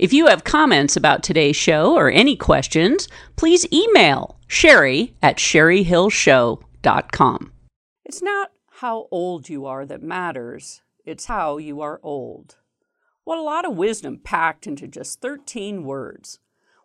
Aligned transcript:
If 0.00 0.12
you 0.14 0.26
have 0.28 0.44
comments 0.44 0.96
about 0.96 1.22
today's 1.22 1.56
show 1.56 1.94
or 1.94 2.10
any 2.10 2.34
questions, 2.34 3.06
please 3.36 3.70
email 3.70 4.38
Sherry 4.46 5.14
at 5.20 5.36
sherryhillshow.com. 5.36 7.52
It's 8.06 8.22
not 8.22 8.50
how 8.78 9.08
old 9.10 9.50
you 9.50 9.66
are 9.66 9.84
that 9.84 10.02
matters, 10.02 10.80
it's 11.04 11.26
how 11.26 11.58
you 11.58 11.82
are 11.82 12.00
old. 12.02 12.56
What 13.24 13.38
a 13.38 13.42
lot 13.42 13.66
of 13.66 13.76
wisdom 13.76 14.18
packed 14.24 14.66
into 14.66 14.88
just 14.88 15.20
13 15.20 15.84
words. 15.84 16.38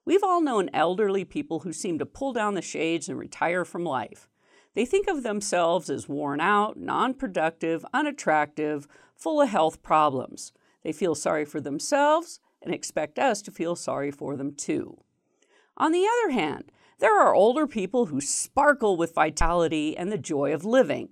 We've 0.04 0.21
all 0.21 0.41
known 0.41 0.70
elderly 0.73 1.23
people 1.23 1.59
who 1.59 1.71
seem 1.71 1.97
to 2.00 2.05
pull 2.05 2.34
down 2.34 2.55
the 2.55 2.61
shades 2.61 3.07
and 3.07 3.18
retire 3.18 3.63
from 3.63 3.86
life. 3.86 4.27
They 4.73 4.84
think 4.84 5.07
of 5.07 5.23
themselves 5.23 5.89
as 5.89 6.09
worn 6.09 6.41
out, 6.41 6.75
non 6.75 7.13
productive, 7.13 7.86
unattractive, 7.93 8.89
full 9.16 9.39
of 9.39 9.47
health 9.47 9.82
problems. 9.82 10.52
They 10.84 10.91
feel 10.91 11.16
sorry 11.16 11.45
for 11.45 11.61
themselves 11.61 12.41
and 12.66 12.73
expect 12.73 13.18
us 13.20 13.41
to 13.43 13.52
feel 13.52 13.75
sorry 13.75 14.11
for 14.11 14.36
them 14.36 14.54
too. 14.54 14.97
On 15.78 15.92
the 15.92 16.05
other 16.05 16.33
hand, 16.33 16.71
there 17.00 17.19
are 17.19 17.36
older 17.36 17.68
people 17.68 18.07
who 18.07 18.21
sparkle 18.21 18.96
with 18.96 19.14
vitality 19.14 19.97
and 19.97 20.11
the 20.11 20.18
joy 20.18 20.54
of 20.54 20.65
living. 20.65 21.10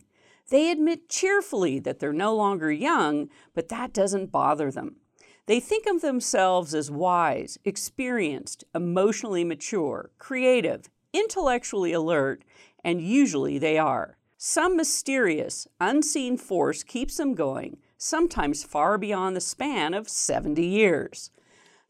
They 0.50 0.72
admit 0.72 1.10
cheerfully 1.10 1.80
that 1.80 2.00
they're 2.00 2.14
no 2.14 2.36
longer 2.36 2.72
young, 2.72 3.30
but 3.54 3.70
that 3.70 3.94
doesn't 3.94 4.32
bother 4.32 4.72
them. 4.72 4.98
They 5.46 5.60
think 5.60 5.86
of 5.88 6.02
themselves 6.02 6.74
as 6.74 6.90
wise, 6.90 7.58
experienced, 7.66 8.64
emotionally 8.74 9.44
mature, 9.44 10.12
creative, 10.18 10.90
intellectually 11.12 11.92
alert, 11.92 12.44
and 12.84 13.02
usually 13.02 13.58
they 13.60 13.78
are. 13.78 14.18
Some 14.38 14.78
mysterious, 14.78 15.68
unseen 15.82 16.38
force 16.38 16.84
keeps 16.84 17.18
them 17.18 17.34
going, 17.34 17.78
sometimes 17.98 18.64
far 18.64 18.98
beyond 18.98 19.36
the 19.36 19.42
span 19.42 19.94
of 19.94 20.10
70 20.10 20.66
years. 20.66 21.30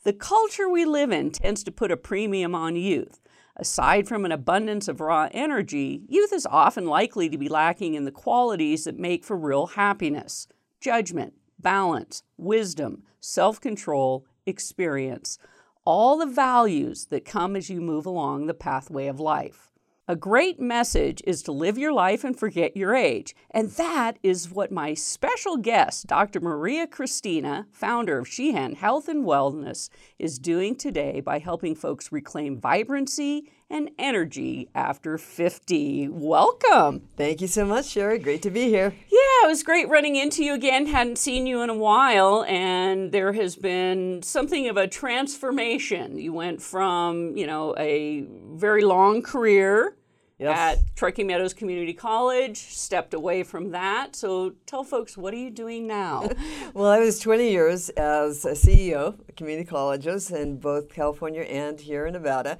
The 0.03 0.11
culture 0.11 0.67
we 0.67 0.83
live 0.83 1.11
in 1.13 1.31
tends 1.31 1.63
to 1.63 1.71
put 1.71 1.89
a 1.89 1.95
premium 1.95 2.53
on 2.53 2.75
youth. 2.75 3.21
Aside 3.55 4.05
from 4.05 4.25
an 4.25 4.33
abundance 4.33 4.89
of 4.89 4.99
raw 4.99 5.29
energy, 5.31 6.01
youth 6.09 6.33
is 6.33 6.45
often 6.45 6.87
likely 6.87 7.29
to 7.29 7.37
be 7.37 7.47
lacking 7.47 7.93
in 7.93 8.03
the 8.03 8.11
qualities 8.11 8.83
that 8.83 8.99
make 8.99 9.23
for 9.23 9.37
real 9.37 9.67
happiness 9.67 10.47
judgment, 10.81 11.35
balance, 11.57 12.23
wisdom, 12.35 13.03
self 13.21 13.61
control, 13.61 14.25
experience, 14.45 15.37
all 15.85 16.17
the 16.17 16.25
values 16.25 17.05
that 17.05 17.23
come 17.23 17.55
as 17.55 17.69
you 17.69 17.79
move 17.79 18.05
along 18.05 18.47
the 18.47 18.53
pathway 18.53 19.07
of 19.07 19.21
life. 19.21 19.69
A 20.13 20.15
great 20.15 20.59
message 20.59 21.23
is 21.25 21.41
to 21.41 21.51
live 21.51 21.75
your 21.75 21.91
life 21.91 22.23
and 22.23 22.37
forget 22.37 22.77
your 22.77 22.93
age. 22.93 23.35
And 23.49 23.71
that 23.71 24.19
is 24.21 24.51
what 24.51 24.71
my 24.71 24.93
special 24.93 25.57
guest, 25.57 26.05
Dr. 26.05 26.39
Maria 26.39 26.85
Cristina, 26.85 27.65
founder 27.71 28.19
of 28.19 28.27
Sheehan 28.27 28.75
Health 28.75 29.07
and 29.07 29.25
Wellness, 29.25 29.89
is 30.19 30.37
doing 30.37 30.75
today 30.75 31.19
by 31.19 31.39
helping 31.39 31.73
folks 31.73 32.11
reclaim 32.11 32.59
vibrancy 32.59 33.49
and 33.71 33.89
energy 33.97 34.69
after 34.75 35.17
50. 35.17 36.09
Welcome. 36.09 37.09
Thank 37.17 37.41
you 37.41 37.47
so 37.47 37.65
much, 37.65 37.87
Sherry. 37.87 38.19
Great 38.19 38.43
to 38.43 38.51
be 38.51 38.65
here. 38.65 38.93
Yeah, 39.09 39.45
it 39.45 39.47
was 39.47 39.63
great 39.63 39.89
running 39.89 40.15
into 40.15 40.43
you 40.43 40.53
again. 40.53 40.85
Hadn't 40.85 41.17
seen 41.17 41.47
you 41.47 41.63
in 41.63 41.71
a 41.71 41.75
while, 41.75 42.43
and 42.47 43.11
there 43.11 43.33
has 43.33 43.55
been 43.55 44.21
something 44.21 44.69
of 44.69 44.77
a 44.77 44.87
transformation. 44.87 46.19
You 46.19 46.33
went 46.33 46.61
from, 46.61 47.35
you 47.35 47.47
know, 47.47 47.73
a 47.79 48.27
very 48.51 48.83
long 48.83 49.23
career 49.23 49.95
yes. 50.43 50.79
at 50.79 50.95
Truckee 50.95 51.23
Meadows 51.23 51.53
Community 51.53 51.93
College, 51.93 52.57
stepped 52.57 53.13
away 53.13 53.43
from 53.43 53.71
that. 53.71 54.15
So 54.15 54.53
tell 54.65 54.83
folks, 54.83 55.17
what 55.17 55.33
are 55.33 55.37
you 55.37 55.49
doing 55.49 55.87
now? 55.87 56.29
well, 56.73 56.91
I 56.91 56.99
was 56.99 57.19
20 57.19 57.49
years 57.49 57.89
as 57.89 58.45
a 58.45 58.51
CEO 58.51 59.19
of 59.27 59.35
community 59.35 59.67
colleges 59.67 60.31
in 60.31 60.57
both 60.57 60.93
California 60.93 61.41
and 61.41 61.79
here 61.79 62.05
in 62.05 62.13
Nevada, 62.13 62.57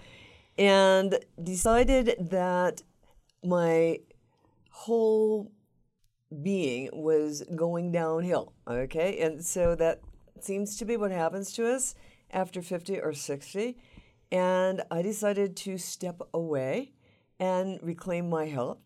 and 0.58 1.20
decided 1.42 2.16
that 2.32 2.82
my 3.44 4.00
whole 4.70 5.52
being 6.42 6.90
was 6.94 7.44
going 7.56 7.92
downhill. 7.92 8.54
Okay, 8.68 9.20
and 9.20 9.44
so 9.44 9.76
that 9.76 10.02
seems 10.40 10.78
to 10.78 10.86
be 10.86 10.98
what 10.98 11.12
happens 11.12 11.52
to 11.54 11.68
us 11.68 11.96
after 12.32 12.62
50 12.62 13.00
or 13.00 13.14
60. 13.14 13.78
And 14.32 14.82
I 14.90 15.04
decided 15.04 15.56
to 15.58 15.78
step 15.78 16.22
away 16.34 16.94
and 17.44 17.78
reclaim 17.82 18.30
my 18.30 18.46
health 18.46 18.78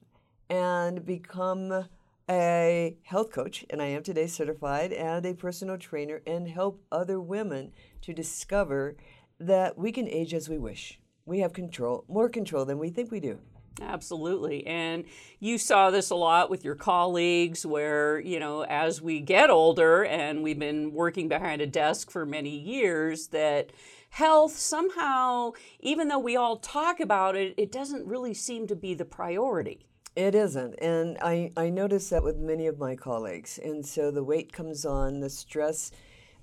and 0.49 1.05
become 1.05 1.85
a 2.27 2.97
health 3.03 3.31
coach, 3.31 3.63
and 3.69 3.79
I 3.83 3.85
am 3.85 4.01
today 4.01 4.25
certified, 4.25 4.91
and 4.91 5.23
a 5.27 5.35
personal 5.35 5.77
trainer, 5.77 6.21
and 6.25 6.47
help 6.47 6.81
other 6.91 7.21
women 7.21 7.71
to 8.01 8.13
discover 8.13 8.95
that 9.39 9.77
we 9.77 9.91
can 9.91 10.09
age 10.09 10.33
as 10.33 10.49
we 10.49 10.57
wish. 10.57 10.99
We 11.23 11.39
have 11.39 11.53
control, 11.53 12.03
more 12.07 12.29
control 12.29 12.65
than 12.65 12.79
we 12.79 12.89
think 12.89 13.11
we 13.11 13.19
do. 13.19 13.37
Absolutely. 13.79 14.65
And 14.65 15.03
you 15.39 15.59
saw 15.59 15.91
this 15.91 16.09
a 16.09 16.15
lot 16.15 16.49
with 16.49 16.65
your 16.65 16.73
colleagues 16.73 17.63
where, 17.63 18.19
you 18.19 18.39
know, 18.39 18.63
as 18.63 19.03
we 19.03 19.19
get 19.19 19.51
older 19.51 20.03
and 20.03 20.41
we've 20.41 20.57
been 20.57 20.93
working 20.93 21.27
behind 21.27 21.61
a 21.61 21.67
desk 21.67 22.09
for 22.09 22.25
many 22.25 22.57
years, 22.57 23.27
that 23.27 23.71
health 24.17 24.57
somehow, 24.57 25.51
even 25.79 26.07
though 26.07 26.17
we 26.17 26.35
all 26.35 26.57
talk 26.57 26.99
about 26.99 27.35
it, 27.35 27.53
it 27.55 27.71
doesn't 27.71 28.03
really 28.07 28.33
seem 28.33 28.65
to 28.65 28.75
be 28.75 28.95
the 28.95 29.05
priority. 29.05 29.85
It 30.15 30.33
isn't. 30.33 30.73
And 30.81 31.19
I, 31.21 31.51
I 31.55 31.69
notice 31.69 32.09
that 32.09 32.23
with 32.23 32.37
many 32.37 32.65
of 32.65 32.79
my 32.79 32.95
colleagues. 32.95 33.59
And 33.63 33.85
so 33.85 34.09
the 34.09 34.23
weight 34.23 34.51
comes 34.51 34.85
on, 34.85 35.19
the 35.19 35.29
stress 35.29 35.91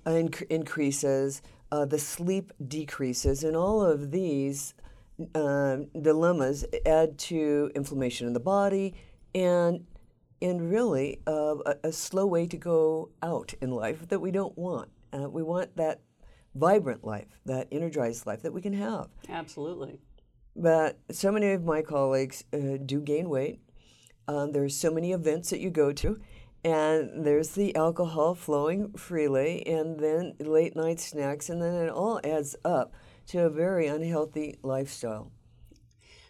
inc- 0.05 0.43
increases, 0.43 1.41
uh, 1.69 1.83
the 1.83 1.99
sleep 1.99 2.53
decreases, 2.65 3.43
and 3.43 3.57
all 3.57 3.81
of 3.81 4.11
these 4.11 4.73
uh, 5.33 5.79
dilemmas 6.01 6.63
add 6.85 7.17
to 7.17 7.71
inflammation 7.75 8.25
in 8.25 8.33
the 8.33 8.39
body 8.39 8.93
and 9.33 9.85
and 10.41 10.69
really 10.69 11.19
uh, 11.27 11.55
a, 11.65 11.75
a, 11.85 11.91
slow 11.91 12.25
way 12.27 12.45
to 12.45 12.57
go 12.57 13.09
out 13.23 13.53
in 13.61 13.71
life 13.71 14.07
that 14.09 14.19
we 14.19 14.31
don't 14.31 14.57
want. 14.57 14.89
Uh, 15.13 15.29
we 15.29 15.41
want 15.41 15.75
that 15.77 16.01
vibrant 16.55 17.03
life, 17.03 17.27
that 17.45 17.67
energized 17.71 18.25
life 18.25 18.41
that 18.41 18.53
we 18.53 18.61
can 18.61 18.73
have. 18.73 19.09
Absolutely. 19.29 19.99
But 20.55 20.97
so 21.11 21.31
many 21.31 21.51
of 21.51 21.63
my 21.63 21.81
colleagues 21.81 22.45
uh, 22.53 22.77
do 22.83 23.01
gain 23.01 23.29
weight. 23.29 23.59
Um, 24.27 24.53
there's 24.53 24.75
so 24.75 24.89
many 24.89 25.11
events 25.11 25.49
that 25.49 25.59
you 25.59 25.69
go 25.69 25.91
to, 25.91 26.19
and 26.63 27.25
there's 27.25 27.51
the 27.51 27.75
alcohol 27.75 28.33
flowing 28.33 28.93
freely, 28.93 29.65
and 29.67 29.99
then 29.99 30.33
late 30.39 30.75
night 30.75 30.99
snacks, 30.99 31.49
and 31.49 31.61
then 31.61 31.75
it 31.75 31.89
all 31.89 32.19
adds 32.23 32.55
up 32.63 32.93
to 33.27 33.43
a 33.43 33.49
very 33.49 33.87
unhealthy 33.87 34.57
lifestyle. 34.63 35.31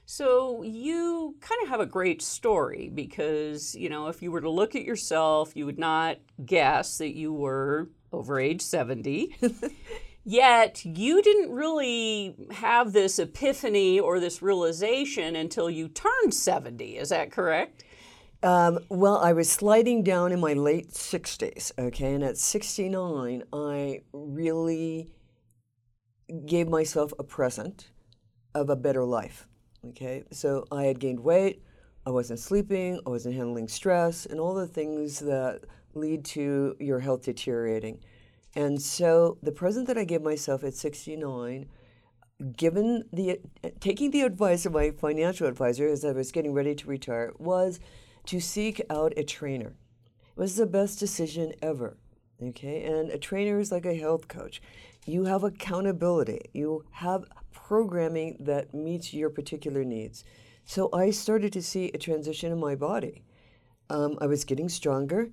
So 0.07 0.61
you 0.61 1.35
kind 1.41 1.63
of 1.63 1.69
have 1.69 1.79
a 1.79 1.85
great 1.85 2.21
story 2.21 2.91
because, 2.93 3.75
you 3.75 3.89
know, 3.89 4.07
if 4.07 4.21
you 4.21 4.31
were 4.31 4.41
to 4.41 4.49
look 4.49 4.75
at 4.75 4.83
yourself, 4.83 5.55
you 5.55 5.65
would 5.65 5.79
not 5.79 6.17
guess 6.45 6.99
that 6.99 7.15
you 7.15 7.33
were 7.33 7.89
over 8.11 8.39
age 8.39 8.61
70. 8.61 9.35
Yet 10.27 10.83
you 10.83 11.21
didn't 11.21 11.51
really 11.51 12.35
have 12.49 12.93
this 12.93 13.19
epiphany 13.19 13.99
or 13.99 14.19
this 14.19 14.41
realization 14.41 15.35
until 15.35 15.69
you 15.69 15.87
turned 15.87 16.33
70. 16.33 16.97
Is 16.97 17.09
that 17.09 17.31
correct? 17.31 17.83
Um, 18.41 18.79
well, 18.89 19.17
I 19.17 19.33
was 19.33 19.49
sliding 19.49 20.03
down 20.03 20.31
in 20.31 20.39
my 20.39 20.53
late 20.53 20.89
60s, 20.89 21.71
okay? 21.77 22.13
And 22.13 22.23
at 22.23 22.37
69, 22.37 23.43
I 23.53 24.01
really 24.13 25.13
gave 26.47 26.67
myself 26.69 27.13
a 27.19 27.23
present 27.23 27.91
of 28.55 28.71
a 28.71 28.75
better 28.75 29.05
life, 29.05 29.47
okay? 29.89 30.23
So 30.31 30.65
I 30.71 30.85
had 30.85 30.99
gained 30.99 31.19
weight, 31.19 31.61
I 32.05 32.09
wasn't 32.09 32.39
sleeping, 32.39 32.99
I 33.05 33.09
wasn't 33.09 33.35
handling 33.35 33.67
stress, 33.67 34.25
and 34.25 34.39
all 34.39 34.55
the 34.55 34.67
things 34.67 35.19
that 35.19 35.61
lead 35.93 36.25
to 36.25 36.75
your 36.79 36.99
health 36.99 37.23
deteriorating. 37.23 37.99
And 38.55 38.81
so 38.81 39.37
the 39.43 39.51
present 39.51 39.87
that 39.87 39.97
I 39.97 40.05
gave 40.05 40.21
myself 40.21 40.63
at 40.63 40.73
69, 40.73 41.67
given 42.55 43.03
the 43.11 43.41
taking 43.79 44.11
the 44.11 44.21
advice 44.21 44.65
of 44.65 44.73
my 44.73 44.91
financial 44.91 45.47
advisor 45.47 45.87
as 45.87 46.05
I 46.05 46.11
was 46.11 46.31
getting 46.31 46.53
ready 46.53 46.73
to 46.75 46.87
retire, 46.87 47.33
was 47.37 47.79
to 48.27 48.39
seek 48.39 48.81
out 48.89 49.13
a 49.17 49.23
trainer. 49.23 49.75
It 50.29 50.39
was 50.39 50.55
the 50.55 50.65
best 50.65 50.99
decision 50.99 51.53
ever. 51.61 51.97
Okay, 52.41 52.83
and 52.83 53.11
a 53.11 53.17
trainer 53.17 53.59
is 53.59 53.71
like 53.71 53.85
a 53.85 53.95
health 53.95 54.27
coach. 54.27 54.61
You 55.05 55.25
have 55.25 55.43
accountability. 55.43 56.41
You 56.53 56.83
have 56.91 57.25
programming 57.51 58.37
that 58.41 58.73
meets 58.73 59.13
your 59.13 59.29
particular 59.29 59.83
needs. 59.83 60.23
So 60.65 60.89
I 60.91 61.11
started 61.11 61.53
to 61.53 61.61
see 61.61 61.91
a 61.93 61.97
transition 61.97 62.51
in 62.51 62.59
my 62.59 62.75
body. 62.75 63.23
Um, 63.89 64.17
I 64.19 64.27
was 64.27 64.43
getting 64.43 64.67
stronger. 64.67 65.29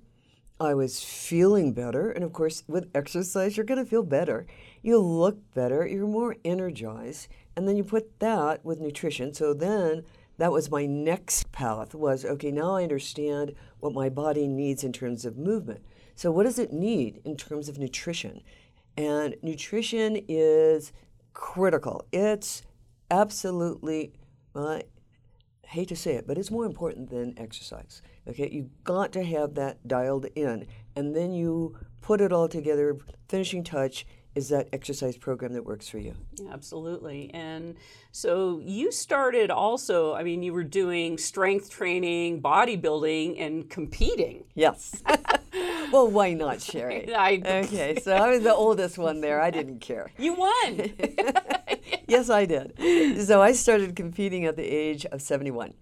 I 0.59 0.73
was 0.73 1.03
feeling 1.03 1.73
better. 1.73 2.11
And 2.11 2.23
of 2.23 2.33
course, 2.33 2.63
with 2.67 2.89
exercise, 2.95 3.57
you're 3.57 3.65
going 3.65 3.83
to 3.83 3.89
feel 3.89 4.03
better. 4.03 4.45
You 4.81 4.99
look 4.99 5.37
better. 5.53 5.85
You're 5.85 6.07
more 6.07 6.35
energized. 6.45 7.27
And 7.55 7.67
then 7.67 7.75
you 7.75 7.83
put 7.83 8.19
that 8.19 8.63
with 8.63 8.79
nutrition. 8.79 9.33
So 9.33 9.53
then 9.53 10.03
that 10.37 10.51
was 10.51 10.71
my 10.71 10.85
next 10.85 11.51
path 11.51 11.93
was, 11.93 12.25
okay, 12.25 12.51
now 12.51 12.75
I 12.75 12.83
understand 12.83 13.53
what 13.79 13.93
my 13.93 14.09
body 14.09 14.47
needs 14.47 14.83
in 14.83 14.91
terms 14.91 15.25
of 15.25 15.37
movement. 15.37 15.81
So 16.15 16.31
what 16.31 16.43
does 16.43 16.59
it 16.59 16.71
need 16.73 17.21
in 17.25 17.35
terms 17.37 17.69
of 17.69 17.77
nutrition? 17.77 18.41
And 18.97 19.35
nutrition 19.41 20.23
is 20.27 20.91
critical. 21.33 22.05
It's 22.11 22.63
absolutely, 23.11 24.13
well, 24.53 24.69
I 24.69 24.83
hate 25.67 25.89
to 25.89 25.95
say 25.95 26.15
it, 26.15 26.27
but 26.27 26.37
it's 26.37 26.51
more 26.51 26.65
important 26.65 27.09
than 27.09 27.37
exercise. 27.37 28.01
Okay, 28.27 28.49
you've 28.51 28.83
got 28.83 29.11
to 29.13 29.23
have 29.23 29.55
that 29.55 29.87
dialed 29.87 30.25
in, 30.35 30.65
and 30.95 31.15
then 31.15 31.33
you 31.33 31.77
put 32.01 32.21
it 32.21 32.31
all 32.31 32.47
together. 32.47 32.97
Finishing 33.27 33.63
touch 33.63 34.05
is 34.35 34.49
that 34.49 34.67
exercise 34.73 35.15
program 35.15 35.53
that 35.53 35.63
works 35.63 35.87
for 35.87 35.99
you. 35.99 36.15
Absolutely. 36.49 37.29
And 37.33 37.75
so 38.11 38.59
you 38.63 38.91
started 38.91 39.51
also, 39.51 40.13
I 40.15 40.23
mean, 40.23 40.41
you 40.41 40.53
were 40.53 40.63
doing 40.63 41.17
strength 41.17 41.69
training, 41.69 42.41
bodybuilding, 42.41 43.39
and 43.39 43.69
competing. 43.69 44.45
Yes. 44.55 45.03
well, 45.91 46.07
why 46.07 46.33
not, 46.33 46.61
Sherry? 46.61 47.13
I, 47.15 47.41
Okay, 47.45 47.99
so 48.01 48.13
I 48.13 48.29
was 48.29 48.41
the 48.41 48.53
oldest 48.53 48.97
one 48.97 49.21
there. 49.21 49.39
I 49.39 49.51
didn't 49.51 49.79
care. 49.79 50.11
you 50.17 50.33
won. 50.33 50.93
yes, 52.07 52.29
I 52.29 52.45
did. 52.45 53.21
So 53.27 53.41
I 53.41 53.51
started 53.51 53.95
competing 53.95 54.45
at 54.45 54.55
the 54.55 54.63
age 54.65 55.05
of 55.05 55.21
71. 55.21 55.73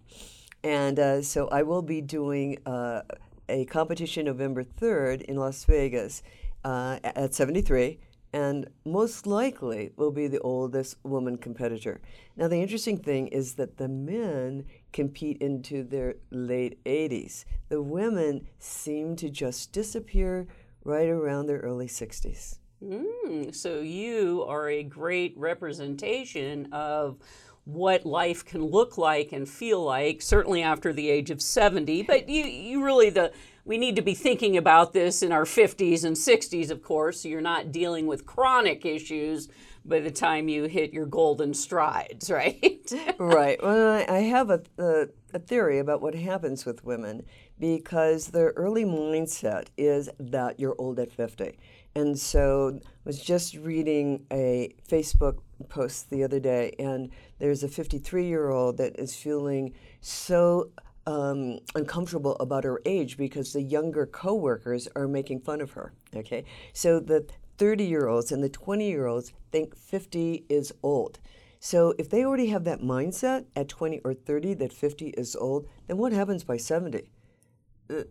And 0.64 1.00
uh, 1.00 1.22
so 1.22 1.48
I 1.48 1.64
will 1.64 1.82
be 1.82 2.02
doing 2.02 2.58
uh, 2.66 3.02
a 3.50 3.66
competition 3.66 4.26
November 4.26 4.64
3rd 4.64 5.24
in 5.24 5.38
Las 5.38 5.64
Vegas 5.66 6.22
uh, 6.64 7.00
at 7.04 7.34
73 7.34 8.00
and 8.34 8.70
most 8.86 9.28
likely 9.28 9.92
will 9.98 10.12
be 10.12 10.28
the 10.28 10.40
oldest 10.40 10.98
woman 11.04 11.38
competitor. 11.38 12.00
Now, 12.38 12.48
the 12.48 12.62
interesting 12.62 12.98
thing 12.98 13.28
is 13.28 13.56
that 13.56 13.78
the 13.78 13.90
men 13.90 14.66
compete 14.94 15.38
into 15.42 15.84
their 15.84 16.16
late 16.32 16.82
80s. 16.86 17.46
The 17.70 17.82
women 17.82 18.48
seem 18.60 19.16
to 19.18 19.30
just 19.30 19.74
disappear 19.74 20.48
right 20.84 21.10
around 21.10 21.48
their 21.48 21.60
early 21.60 21.88
60s. 21.88 22.60
Mm, 22.84 23.54
so 23.54 23.82
you 23.82 24.44
are 24.48 24.70
a 24.70 24.82
great 24.82 25.38
representation 25.38 26.68
of 26.72 27.18
what 27.66 28.06
life 28.06 28.44
can 28.44 28.64
look 28.64 28.98
like 28.98 29.32
and 29.32 29.48
feel 29.48 29.84
like, 29.84 30.22
certainly 30.22 30.64
after 30.64 30.92
the 30.92 31.10
age 31.10 31.30
of 31.30 31.42
70. 31.42 32.04
But 32.04 32.28
you, 32.28 32.44
you 32.44 32.84
really, 32.84 33.10
the 33.10 33.32
we 33.64 33.78
need 33.78 33.96
to 33.96 34.02
be 34.02 34.16
thinking 34.16 34.58
about 34.58 34.94
this 34.94 35.22
in 35.22 35.32
our 35.32 35.46
50s 35.46 36.04
and 36.04 36.16
60s, 36.16 36.72
of 36.72 36.82
course. 36.82 37.24
You're 37.26 37.42
not 37.42 37.72
dealing 37.72 38.08
with 38.08 38.26
chronic 38.26 38.86
issues 38.86 39.50
by 39.86 40.00
the 40.00 40.12
time 40.12 40.48
you 40.48 40.66
hit 40.66 40.94
your 40.94 41.06
golden 41.06 41.54
strides, 41.54 42.30
right? 42.32 42.92
right. 43.18 43.62
Well, 43.62 44.06
I, 44.10 44.16
I 44.16 44.20
have 44.22 44.50
a, 44.50 44.62
a, 44.78 45.08
a 45.34 45.40
theory 45.40 45.80
about 45.80 46.02
what 46.02 46.16
happens 46.16 46.66
with 46.66 46.84
women 46.84 47.26
because 47.62 48.30
their 48.30 48.54
early 48.56 48.84
mindset 48.84 49.68
is 49.78 50.10
that 50.20 50.60
you're 50.60 50.76
old 50.80 51.00
at 51.00 51.12
50. 51.12 51.60
And 51.94 52.18
so 52.18 52.80
I 52.84 52.90
was 53.06 53.22
just 53.22 53.56
reading 53.56 54.26
a 54.32 54.74
Facebook 54.90 55.38
post 55.70 56.10
the 56.10 56.24
other 56.24 56.40
day, 56.40 56.74
and 56.80 57.12
there's 57.38 57.62
a 57.62 57.68
53 57.68 58.26
year 58.26 58.50
old 58.50 58.78
that 58.78 58.98
is 58.98 59.16
feeling 59.16 59.76
so 60.02 60.72
um, 61.06 61.60
uncomfortable 61.76 62.36
about 62.40 62.64
her 62.64 62.82
age 62.84 63.16
because 63.16 63.54
the 63.54 63.62
younger 63.62 64.08
coworkers 64.08 64.88
are 64.96 65.08
making 65.08 65.42
fun 65.42 65.62
of 65.62 65.74
her. 65.74 65.94
Okay, 66.16 66.44
so 66.74 67.00
the 67.00 67.28
30 67.60 67.84
year 67.84 68.08
olds 68.08 68.32
and 68.32 68.44
the 68.44 68.50
20 68.50 68.90
year 68.90 69.06
olds 69.06 69.34
think 69.52 69.78
50 69.78 70.46
is 70.50 70.74
old. 70.82 71.20
So 71.60 71.94
if 72.00 72.10
they 72.10 72.26
already 72.26 72.48
have 72.48 72.64
that 72.64 72.82
mindset 72.82 73.46
at 73.56 73.70
20 73.70 74.00
or 74.00 74.16
30 74.16 74.56
that 74.56 74.74
50 74.74 75.10
is 75.10 75.36
old, 75.36 75.68
then 75.86 75.98
what 75.98 76.12
happens 76.12 76.44
by 76.44 76.58
70? 76.58 77.12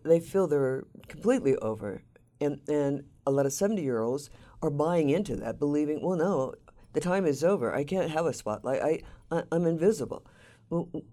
They 0.03 0.19
feel 0.19 0.47
they're 0.47 0.85
completely 1.07 1.55
over. 1.57 2.03
And, 2.39 2.59
and 2.67 3.03
a 3.25 3.31
lot 3.31 3.45
of 3.45 3.53
70 3.53 3.81
year 3.81 4.01
olds 4.01 4.29
are 4.61 4.69
buying 4.69 5.09
into 5.09 5.35
that, 5.37 5.59
believing, 5.59 6.01
well, 6.01 6.17
no, 6.17 6.53
the 6.93 6.99
time 6.99 7.25
is 7.25 7.43
over. 7.43 7.73
I 7.73 7.83
can't 7.83 8.11
have 8.11 8.25
a 8.25 8.33
spotlight. 8.33 8.81
I, 8.81 9.01
I, 9.31 9.43
I'm 9.51 9.65
invisible. 9.65 10.25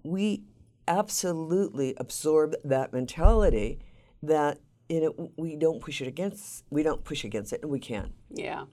We 0.02 0.44
absolutely 0.88 1.94
absorb 1.98 2.54
that 2.64 2.92
mentality 2.92 3.78
that 4.22 4.58
you 4.88 5.00
know 5.00 5.30
we 5.36 5.54
don't 5.54 5.82
push 5.82 6.00
it 6.00 6.08
against 6.08 6.64
we 6.70 6.82
don't 6.82 7.04
push 7.04 7.24
against 7.24 7.52
it 7.52 7.60
and 7.62 7.70
we 7.70 7.78
can 7.78 8.10
yeah 8.30 8.64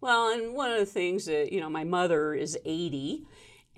well 0.00 0.32
and 0.32 0.54
one 0.54 0.72
of 0.72 0.78
the 0.78 0.86
things 0.86 1.26
that 1.26 1.52
you 1.52 1.60
know 1.60 1.68
my 1.68 1.84
mother 1.84 2.32
is 2.32 2.56
80 2.64 3.26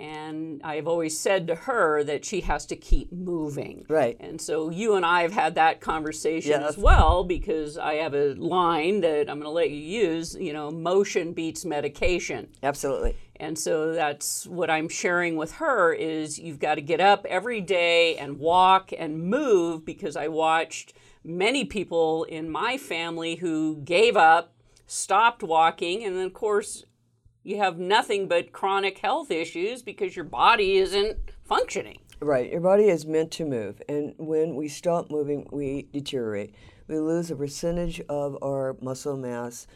and 0.01 0.63
I've 0.65 0.89
always 0.89 1.19
said 1.19 1.47
to 1.49 1.55
her 1.55 2.03
that 2.05 2.25
she 2.25 2.41
has 2.43 2.65
to 2.67 2.77
keep 2.77 3.13
moving. 3.13 3.85
Right. 3.89 4.17
And 4.19 4.41
so 4.41 4.71
you 4.71 4.95
and 4.95 5.05
I 5.05 5.23
have 5.23 5.33
had 5.33 5.55
that 5.57 5.81
conversation 5.81 6.63
yes. 6.63 6.71
as 6.71 6.79
well 6.79 7.23
because 7.23 7.77
I 7.77 7.95
have 7.95 8.15
a 8.15 8.35
line 8.35 9.03
that 9.03 9.29
I'm 9.29 9.39
going 9.39 9.43
to 9.43 9.51
let 9.51 9.71
you 9.71 9.77
use, 9.77 10.35
you 10.35 10.53
know, 10.53 10.71
motion 10.71 11.33
beats 11.33 11.65
medication. 11.65 12.49
Absolutely. 12.63 13.15
And 13.37 13.59
so 13.59 13.93
that's 13.93 14.47
what 14.47 14.71
I'm 14.71 14.89
sharing 14.89 15.37
with 15.37 15.53
her 15.53 15.93
is 15.93 16.39
you've 16.39 16.59
got 16.59 16.77
to 16.77 16.83
get 16.83 17.01
up 17.01 17.27
every 17.29 17.61
day 17.61 18.17
and 18.17 18.39
walk 18.39 18.93
and 18.97 19.23
move 19.23 19.85
because 19.85 20.17
I 20.17 20.29
watched 20.29 20.95
many 21.25 21.65
people 21.65 22.25
in 22.25 22.51
my 22.51 22.79
family 22.79 23.37
who 23.37 23.77
gave 23.85 24.17
up, 24.17 24.55
stopped 24.87 25.43
walking, 25.43 26.05
and 26.05 26.17
then 26.17 26.27
of 26.27 26.35
course 26.35 26.85
you 27.43 27.59
have 27.59 27.79
nothing 27.79 28.29
but 28.29 28.53
chronic 28.53 28.99
health 28.99 29.31
issues 29.31 29.83
because 29.83 30.15
your 30.15 30.25
body 30.25 30.77
isn't 30.77 31.19
functioning. 31.45 31.99
Right. 32.21 32.51
Your 32.51 32.61
body 32.61 32.89
is 32.89 33.07
meant 33.07 33.31
to 33.33 33.47
move. 33.47 33.81
And 33.89 34.15
when 34.19 34.55
we 34.55 34.69
stop 34.69 35.11
moving, 35.11 35.49
we 35.51 35.89
deteriorate. 35.93 36.55
We 36.87 36.99
lose 36.99 37.31
a 37.31 37.37
percentage 37.37 38.01
of 38.09 38.37
our 38.43 38.77
muscle 38.83 39.17
mass 39.17 39.67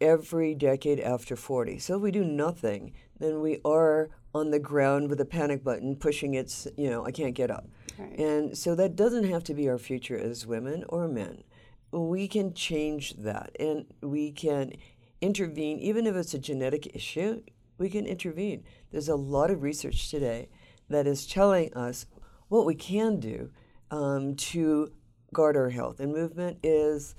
every 0.00 0.54
decade 0.54 1.00
after 1.00 1.36
40. 1.36 1.78
So 1.78 1.96
if 1.96 2.02
we 2.02 2.10
do 2.10 2.24
nothing, 2.24 2.92
then 3.18 3.40
we 3.40 3.60
are 3.64 4.10
on 4.34 4.50
the 4.50 4.58
ground 4.58 5.08
with 5.08 5.20
a 5.20 5.24
panic 5.24 5.62
button 5.62 5.96
pushing 5.96 6.34
its, 6.34 6.66
you 6.76 6.90
know, 6.90 7.06
I 7.06 7.12
can't 7.12 7.34
get 7.34 7.50
up. 7.50 7.68
Right. 7.98 8.18
And 8.18 8.58
so 8.58 8.74
that 8.74 8.96
doesn't 8.96 9.30
have 9.30 9.44
to 9.44 9.54
be 9.54 9.68
our 9.68 9.78
future 9.78 10.18
as 10.18 10.46
women 10.46 10.84
or 10.88 11.08
men. 11.08 11.44
We 11.92 12.26
can 12.28 12.52
change 12.52 13.14
that 13.18 13.56
and 13.60 13.86
we 14.02 14.32
can 14.32 14.72
intervene, 15.20 15.78
even 15.78 16.06
if 16.06 16.14
it's 16.14 16.34
a 16.34 16.38
genetic 16.38 16.94
issue, 16.94 17.42
we 17.78 17.88
can 17.88 18.06
intervene. 18.06 18.64
There's 18.90 19.08
a 19.08 19.16
lot 19.16 19.50
of 19.50 19.62
research 19.62 20.10
today 20.10 20.48
that 20.88 21.06
is 21.06 21.26
telling 21.26 21.72
us 21.74 22.06
what 22.48 22.64
we 22.64 22.74
can 22.74 23.18
do 23.20 23.50
um, 23.90 24.34
to 24.36 24.92
guard 25.32 25.56
our 25.56 25.70
health. 25.70 26.00
And 26.00 26.12
movement 26.12 26.58
is, 26.62 27.14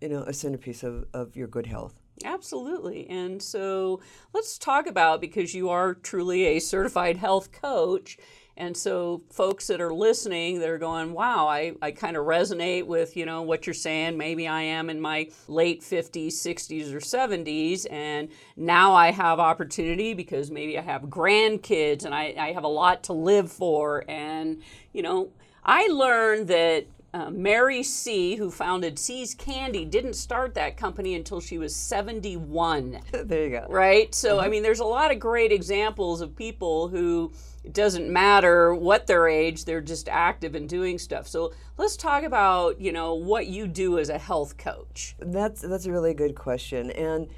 you 0.00 0.08
know, 0.08 0.22
a 0.22 0.32
centerpiece 0.32 0.82
of, 0.82 1.06
of 1.14 1.36
your 1.36 1.48
good 1.48 1.66
health. 1.66 1.94
Absolutely. 2.24 3.08
And 3.08 3.42
so 3.42 4.00
let's 4.32 4.58
talk 4.58 4.86
about 4.86 5.20
because 5.20 5.54
you 5.54 5.68
are 5.70 5.94
truly 5.94 6.44
a 6.44 6.58
certified 6.60 7.16
health 7.16 7.50
coach 7.50 8.18
and 8.56 8.76
so 8.76 9.22
folks 9.30 9.66
that 9.66 9.80
are 9.80 9.92
listening, 9.92 10.60
they're 10.60 10.78
going, 10.78 11.12
wow, 11.12 11.48
I, 11.48 11.74
I 11.82 11.90
kind 11.90 12.16
of 12.16 12.24
resonate 12.24 12.86
with, 12.86 13.16
you 13.16 13.26
know, 13.26 13.42
what 13.42 13.66
you're 13.66 13.74
saying. 13.74 14.16
Maybe 14.16 14.46
I 14.46 14.62
am 14.62 14.90
in 14.90 15.00
my 15.00 15.28
late 15.48 15.82
50s, 15.82 16.28
60s, 16.28 16.92
or 16.92 17.00
70s, 17.00 17.84
and 17.90 18.28
now 18.56 18.94
I 18.94 19.10
have 19.10 19.40
opportunity 19.40 20.14
because 20.14 20.52
maybe 20.52 20.78
I 20.78 20.82
have 20.82 21.02
grandkids 21.02 22.04
and 22.04 22.14
I, 22.14 22.34
I 22.38 22.52
have 22.52 22.64
a 22.64 22.68
lot 22.68 23.02
to 23.04 23.12
live 23.12 23.50
for. 23.50 24.04
And, 24.06 24.62
you 24.92 25.02
know, 25.02 25.30
I 25.64 25.88
learned 25.88 26.46
that 26.48 26.86
uh, 27.14 27.30
Mary 27.30 27.84
See, 27.84 28.34
who 28.34 28.50
founded 28.50 28.98
See's 28.98 29.34
Candy, 29.34 29.84
didn't 29.84 30.14
start 30.14 30.52
that 30.54 30.76
company 30.76 31.14
until 31.14 31.40
she 31.40 31.58
was 31.58 31.74
71. 31.74 33.00
there 33.12 33.44
you 33.44 33.50
go. 33.50 33.66
Right? 33.68 34.12
So, 34.12 34.40
I 34.40 34.48
mean, 34.48 34.64
there's 34.64 34.80
a 34.80 34.84
lot 34.84 35.12
of 35.12 35.20
great 35.20 35.52
examples 35.52 36.20
of 36.20 36.34
people 36.34 36.88
who 36.88 37.32
it 37.62 37.72
doesn't 37.72 38.12
matter 38.12 38.74
what 38.74 39.06
their 39.06 39.28
age, 39.28 39.64
they're 39.64 39.80
just 39.80 40.08
active 40.08 40.56
and 40.56 40.68
doing 40.68 40.98
stuff. 40.98 41.28
So 41.28 41.52
let's 41.78 41.96
talk 41.96 42.24
about, 42.24 42.80
you 42.80 42.90
know, 42.90 43.14
what 43.14 43.46
you 43.46 43.68
do 43.68 44.00
as 44.00 44.08
a 44.08 44.18
health 44.18 44.58
coach. 44.58 45.14
That's 45.20 45.62
that's 45.62 45.86
a 45.86 45.92
really 45.92 46.14
good 46.14 46.34
question. 46.34 46.90
And 46.90 47.28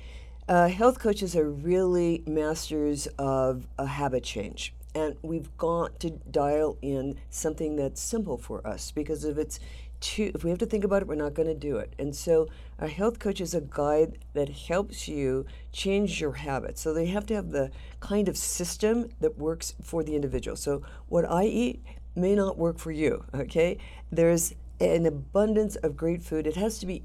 uh, 0.48 0.68
health 0.68 0.98
coaches 0.98 1.36
are 1.36 1.50
really 1.50 2.22
masters 2.26 3.08
of 3.18 3.66
a 3.78 3.86
habit 3.86 4.24
change. 4.24 4.72
And 4.96 5.14
we've 5.20 5.54
got 5.58 6.00
to 6.00 6.08
dial 6.08 6.78
in 6.80 7.18
something 7.28 7.76
that's 7.76 8.00
simple 8.00 8.38
for 8.38 8.66
us 8.66 8.92
because 8.92 9.26
if 9.26 9.36
it's 9.36 9.60
too, 10.00 10.32
if 10.34 10.42
we 10.42 10.48
have 10.48 10.58
to 10.60 10.64
think 10.64 10.84
about 10.84 11.02
it, 11.02 11.08
we're 11.08 11.16
not 11.16 11.34
going 11.34 11.48
to 11.48 11.54
do 11.54 11.76
it. 11.76 11.92
And 11.98 12.16
so, 12.16 12.48
a 12.78 12.88
health 12.88 13.18
coach 13.18 13.42
is 13.42 13.52
a 13.52 13.60
guide 13.60 14.16
that 14.32 14.48
helps 14.48 15.06
you 15.06 15.44
change 15.70 16.18
your 16.18 16.32
habits. 16.32 16.80
So, 16.80 16.94
they 16.94 17.06
have 17.06 17.26
to 17.26 17.34
have 17.34 17.50
the 17.50 17.70
kind 18.00 18.26
of 18.26 18.38
system 18.38 19.10
that 19.20 19.36
works 19.36 19.74
for 19.82 20.02
the 20.02 20.14
individual. 20.14 20.56
So, 20.56 20.80
what 21.10 21.30
I 21.30 21.44
eat 21.44 21.84
may 22.14 22.34
not 22.34 22.56
work 22.56 22.78
for 22.78 22.90
you, 22.90 23.22
okay? 23.34 23.76
There's 24.10 24.54
an 24.80 25.04
abundance 25.04 25.76
of 25.76 25.94
great 25.94 26.22
food. 26.22 26.46
It 26.46 26.56
has 26.56 26.78
to 26.78 26.86
be 26.86 27.02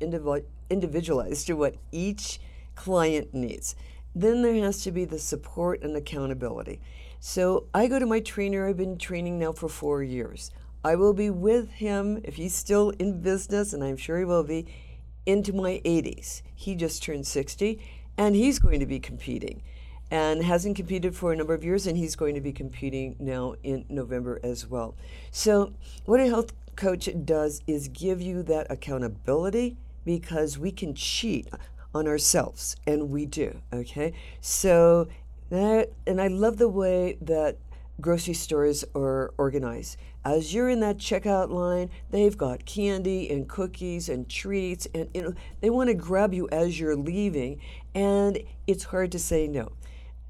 individualized 0.69 1.45
to 1.47 1.57
what 1.57 1.75
each 1.91 2.39
client 2.75 3.33
needs. 3.33 3.75
Then 4.15 4.43
there 4.43 4.55
has 4.55 4.81
to 4.83 4.91
be 4.91 5.03
the 5.03 5.19
support 5.19 5.83
and 5.83 5.95
accountability. 5.97 6.79
So, 7.23 7.67
I 7.71 7.85
go 7.85 7.99
to 7.99 8.07
my 8.07 8.19
trainer, 8.19 8.67
I've 8.67 8.77
been 8.77 8.97
training 8.97 9.37
now 9.37 9.51
for 9.51 9.69
four 9.69 10.01
years. 10.01 10.49
I 10.83 10.95
will 10.95 11.13
be 11.13 11.29
with 11.29 11.69
him 11.69 12.19
if 12.23 12.33
he's 12.33 12.55
still 12.55 12.89
in 12.97 13.21
business, 13.21 13.73
and 13.73 13.83
I'm 13.83 13.95
sure 13.95 14.17
he 14.17 14.25
will 14.25 14.43
be, 14.43 14.65
into 15.27 15.53
my 15.53 15.83
80s. 15.85 16.41
He 16.55 16.73
just 16.73 17.03
turned 17.03 17.27
60, 17.27 17.79
and 18.17 18.35
he's 18.35 18.57
going 18.57 18.79
to 18.79 18.87
be 18.87 18.99
competing 18.99 19.61
and 20.09 20.43
hasn't 20.43 20.75
competed 20.75 21.15
for 21.15 21.31
a 21.31 21.35
number 21.35 21.53
of 21.53 21.63
years, 21.63 21.85
and 21.85 21.95
he's 21.95 22.15
going 22.15 22.33
to 22.33 22.41
be 22.41 22.51
competing 22.51 23.15
now 23.19 23.53
in 23.61 23.85
November 23.87 24.39
as 24.43 24.65
well. 24.65 24.95
So, 25.29 25.73
what 26.05 26.19
a 26.19 26.27
health 26.27 26.53
coach 26.75 27.07
does 27.23 27.61
is 27.67 27.87
give 27.87 28.19
you 28.19 28.41
that 28.43 28.65
accountability 28.71 29.77
because 30.05 30.57
we 30.57 30.71
can 30.71 30.95
cheat 30.95 31.47
on 31.93 32.07
ourselves, 32.07 32.75
and 32.87 33.11
we 33.11 33.27
do, 33.27 33.61
okay? 33.71 34.13
So, 34.39 35.07
that, 35.51 35.91
and 36.07 36.19
I 36.19 36.27
love 36.27 36.57
the 36.57 36.67
way 36.67 37.17
that 37.21 37.57
grocery 37.99 38.33
stores 38.33 38.83
are 38.95 39.33
organized. 39.37 39.97
As 40.25 40.53
you're 40.53 40.69
in 40.69 40.79
that 40.79 40.97
checkout 40.97 41.49
line, 41.49 41.89
they've 42.09 42.37
got 42.37 42.65
candy 42.65 43.29
and 43.29 43.47
cookies 43.47 44.09
and 44.09 44.27
treats, 44.27 44.87
and 44.93 45.09
you 45.13 45.21
know 45.21 45.33
they 45.61 45.69
want 45.69 45.89
to 45.89 45.93
grab 45.93 46.33
you 46.33 46.49
as 46.51 46.79
you're 46.79 46.95
leaving, 46.95 47.61
and 47.93 48.39
it's 48.65 48.85
hard 48.85 49.11
to 49.11 49.19
say 49.19 49.47
no. 49.47 49.71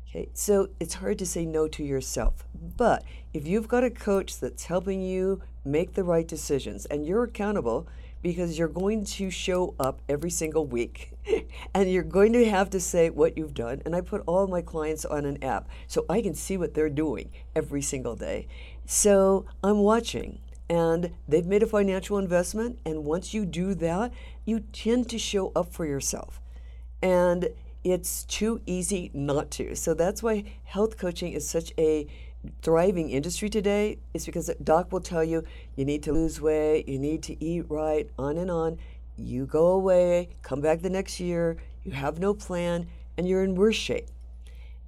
Okay, 0.09 0.29
so 0.33 0.67
it's 0.79 0.95
hard 0.95 1.17
to 1.19 1.25
say 1.25 1.45
no 1.45 1.67
to 1.69 1.83
yourself. 1.83 2.43
But 2.75 3.03
if 3.33 3.47
you've 3.47 3.69
got 3.69 3.85
a 3.85 3.89
coach 3.89 4.39
that's 4.39 4.65
helping 4.65 5.01
you 5.01 5.41
make 5.63 5.93
the 5.93 6.03
right 6.03 6.27
decisions 6.27 6.85
and 6.87 7.05
you're 7.05 7.23
accountable 7.23 7.87
because 8.21 8.57
you're 8.57 8.67
going 8.67 9.03
to 9.03 9.29
show 9.29 9.73
up 9.79 10.01
every 10.07 10.29
single 10.29 10.65
week 10.65 11.13
and 11.73 11.91
you're 11.91 12.03
going 12.03 12.33
to 12.33 12.49
have 12.49 12.69
to 12.71 12.79
say 12.79 13.09
what 13.09 13.37
you've 13.37 13.53
done. 13.53 13.81
And 13.85 13.95
I 13.95 14.01
put 14.01 14.23
all 14.25 14.47
my 14.47 14.61
clients 14.61 15.05
on 15.05 15.25
an 15.25 15.43
app 15.43 15.69
so 15.87 16.05
I 16.09 16.21
can 16.21 16.33
see 16.33 16.57
what 16.57 16.73
they're 16.73 16.89
doing 16.89 17.29
every 17.55 17.81
single 17.81 18.15
day. 18.15 18.47
So 18.85 19.45
I'm 19.63 19.79
watching 19.79 20.39
and 20.69 21.11
they've 21.27 21.45
made 21.45 21.63
a 21.63 21.67
financial 21.67 22.17
investment. 22.17 22.79
And 22.85 23.03
once 23.03 23.33
you 23.33 23.45
do 23.45 23.73
that, 23.75 24.13
you 24.45 24.61
tend 24.71 25.09
to 25.09 25.19
show 25.19 25.51
up 25.55 25.73
for 25.73 25.85
yourself. 25.85 26.39
And 27.01 27.49
it's 27.83 28.23
too 28.25 28.61
easy 28.65 29.09
not 29.13 29.49
to. 29.51 29.75
So 29.75 29.93
that's 29.93 30.21
why 30.21 30.43
health 30.63 30.97
coaching 30.97 31.33
is 31.33 31.49
such 31.49 31.73
a 31.77 32.07
thriving 32.61 33.09
industry 33.09 33.49
today. 33.49 33.99
Is 34.13 34.25
because 34.25 34.49
doc 34.63 34.91
will 34.91 35.01
tell 35.01 35.23
you 35.23 35.43
you 35.75 35.85
need 35.85 36.03
to 36.03 36.13
lose 36.13 36.41
weight, 36.41 36.87
you 36.87 36.99
need 36.99 37.23
to 37.23 37.43
eat 37.43 37.65
right, 37.69 38.09
on 38.17 38.37
and 38.37 38.49
on. 38.49 38.77
You 39.17 39.45
go 39.45 39.67
away, 39.67 40.29
come 40.41 40.61
back 40.61 40.81
the 40.81 40.89
next 40.89 41.19
year, 41.19 41.57
you 41.83 41.91
have 41.91 42.19
no 42.19 42.33
plan, 42.33 42.87
and 43.17 43.27
you're 43.27 43.43
in 43.43 43.55
worse 43.55 43.75
shape. 43.75 44.07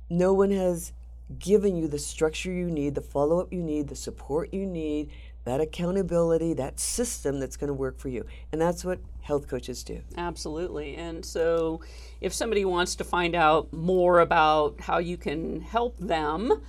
No 0.10 0.34
one 0.34 0.52
has 0.52 0.94
given 1.40 1.76
you 1.76 1.88
the 1.88 2.00
structure 2.00 2.52
you 2.52 2.70
need, 2.70 2.96
the 2.96 3.02
follow 3.02 3.40
up 3.40 3.52
you 3.52 3.62
need, 3.62 3.88
the 3.88 3.96
support 3.96 4.54
you 4.54 4.66
need, 4.66 5.10
that 5.46 5.60
accountability, 5.60 6.54
that 6.54 6.80
system 6.80 7.40
that's 7.40 7.58
going 7.58 7.68
to 7.68 7.74
work 7.74 8.00
for 8.00 8.10
you. 8.10 8.26
And 8.52 8.62
that's 8.62 8.86
what 8.86 9.00
health 9.22 9.48
coaches 9.48 9.84
do. 9.84 10.02
Absolutely. 10.18 10.96
And 10.96 11.26
so 11.26 11.82
if 12.22 12.34
somebody 12.34 12.66
wants 12.66 12.96
to 12.96 13.04
find 13.04 13.36
out 13.36 13.72
more 13.74 14.20
about 14.20 14.82
how 14.82 15.00
you 15.00 15.18
can 15.18 15.62
help 15.62 15.98
them, 15.98 16.62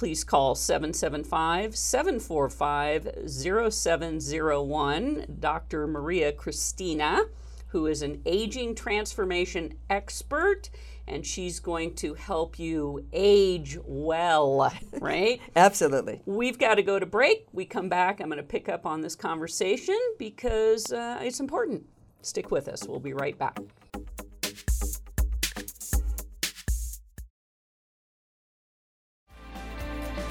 please 0.00 0.24
call 0.24 0.54
775 0.54 1.76
745 1.76 3.28
0701. 3.28 5.26
Dr. 5.38 5.86
Maria 5.86 6.32
Cristina, 6.32 7.26
who 7.66 7.86
is 7.86 8.00
an 8.00 8.22
aging 8.24 8.74
transformation 8.74 9.74
expert 9.90 10.70
and 11.06 11.26
she's 11.26 11.60
going 11.60 11.94
to 11.96 12.14
help 12.14 12.58
you 12.58 13.04
age 13.12 13.76
well, 13.84 14.72
right? 15.02 15.38
Absolutely. 15.54 16.22
We've 16.24 16.58
got 16.58 16.76
to 16.76 16.82
go 16.82 16.98
to 16.98 17.04
break. 17.04 17.46
We 17.52 17.66
come 17.66 17.90
back. 17.90 18.22
I'm 18.22 18.28
going 18.28 18.38
to 18.38 18.42
pick 18.42 18.70
up 18.70 18.86
on 18.86 19.02
this 19.02 19.14
conversation 19.14 19.98
because 20.18 20.90
uh, 20.94 21.18
it's 21.20 21.40
important. 21.40 21.84
Stick 22.22 22.50
with 22.50 22.68
us. 22.68 22.84
We'll 22.88 23.00
be 23.00 23.12
right 23.12 23.38
back. 23.38 23.60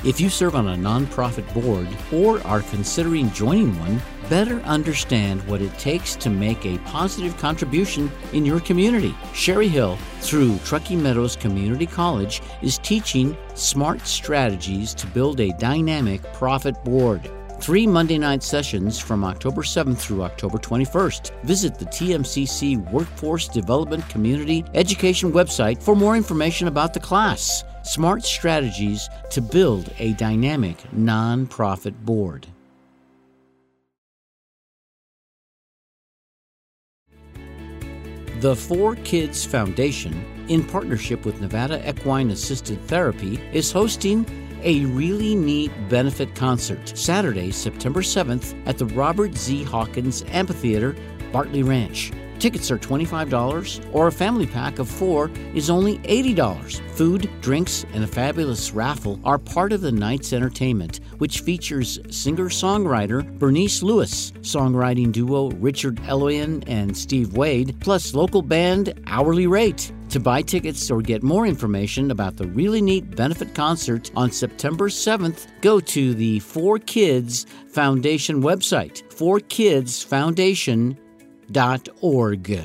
If 0.05 0.21
you 0.21 0.29
serve 0.29 0.55
on 0.55 0.69
a 0.69 0.77
nonprofit 0.77 1.53
board 1.53 1.89
or 2.13 2.41
are 2.47 2.61
considering 2.61 3.29
joining 3.31 3.77
one, 3.79 4.01
better 4.29 4.61
understand 4.61 5.45
what 5.45 5.61
it 5.61 5.77
takes 5.77 6.15
to 6.15 6.29
make 6.29 6.65
a 6.65 6.77
positive 6.79 7.35
contribution 7.37 8.09
in 8.31 8.45
your 8.45 8.61
community. 8.61 9.13
Sherry 9.33 9.67
Hill, 9.67 9.97
through 10.21 10.57
Truckee 10.59 10.95
Meadows 10.95 11.35
Community 11.35 11.85
College, 11.85 12.41
is 12.61 12.77
teaching 12.77 13.35
smart 13.55 14.07
strategies 14.07 14.93
to 14.93 15.07
build 15.07 15.41
a 15.41 15.51
dynamic 15.57 16.23
profit 16.31 16.81
board. 16.85 17.29
Three 17.59 17.85
Monday 17.85 18.17
night 18.17 18.41
sessions 18.41 18.97
from 18.97 19.25
October 19.25 19.63
7th 19.63 19.97
through 19.97 20.23
October 20.23 20.57
21st. 20.57 21.43
Visit 21.43 21.77
the 21.77 21.85
TMCC 21.85 22.89
Workforce 22.89 23.49
Development 23.49 24.07
Community 24.07 24.63
Education 24.73 25.33
website 25.33 25.83
for 25.83 25.93
more 25.93 26.15
information 26.15 26.69
about 26.69 26.93
the 26.93 27.01
class. 27.01 27.65
Smart 27.83 28.23
strategies 28.23 29.09
to 29.31 29.41
build 29.41 29.91
a 29.99 30.13
dynamic 30.13 30.77
nonprofit 30.95 31.93
board. 32.05 32.47
The 38.39 38.55
Four 38.55 38.95
Kids 38.95 39.43
Foundation, 39.43 40.23
in 40.47 40.63
partnership 40.63 41.25
with 41.25 41.41
Nevada 41.41 41.85
Equine 41.89 42.31
Assisted 42.31 42.81
Therapy, 42.85 43.37
is 43.51 43.69
hosting 43.69 44.25
a 44.63 44.85
really 44.85 45.35
neat 45.35 45.71
benefit 45.89 46.35
concert 46.35 46.97
Saturday, 46.97 47.51
September 47.51 48.01
7th 48.01 48.59
at 48.65 48.77
the 48.77 48.85
Robert 48.87 49.35
Z. 49.35 49.63
Hawkins 49.63 50.23
Amphitheater, 50.29 50.95
Bartley 51.31 51.63
Ranch. 51.63 52.11
Tickets 52.39 52.71
are 52.71 52.77
$25, 52.77 53.89
or 53.93 54.07
a 54.07 54.11
family 54.11 54.47
pack 54.47 54.79
of 54.79 54.89
four 54.89 55.29
is 55.53 55.69
only 55.69 55.97
$80. 55.99 56.79
Food, 56.91 57.29
drinks, 57.41 57.85
and 57.93 58.01
a 58.01 58.07
fabulous 58.07 58.71
raffle 58.71 59.19
are 59.25 59.37
part 59.37 59.73
of 59.73 59.81
the 59.81 59.91
night's 59.91 60.31
entertainment, 60.31 61.01
which 61.17 61.41
features 61.41 61.99
singer 62.09 62.47
songwriter 62.47 63.27
Bernice 63.37 63.83
Lewis, 63.83 64.31
songwriting 64.39 65.11
duo 65.11 65.49
Richard 65.51 65.97
Eloyan 66.03 66.63
and 66.65 66.95
Steve 66.95 67.33
Wade, 67.33 67.75
plus 67.81 68.13
local 68.13 68.41
band 68.41 68.93
Hourly 69.05 69.47
Rate. 69.47 69.91
To 70.09 70.19
buy 70.19 70.41
tickets 70.41 70.89
or 70.89 71.03
get 71.03 71.21
more 71.21 71.45
information 71.45 72.09
about 72.09 72.35
the 72.35 72.47
really 72.47 72.81
neat 72.81 73.15
benefit 73.15 73.53
concert 73.53 74.09
on 74.15 74.31
September 74.31 74.89
7th, 74.89 75.45
go 75.61 75.79
to 75.79 76.15
the 76.15 76.39
Four 76.39 76.79
Kids 76.79 77.45
Foundation 77.67 78.41
website, 78.41 79.03
Four 79.13 79.39
Kids 79.39 80.01
Foundation 80.01 80.97
org. 82.01 82.59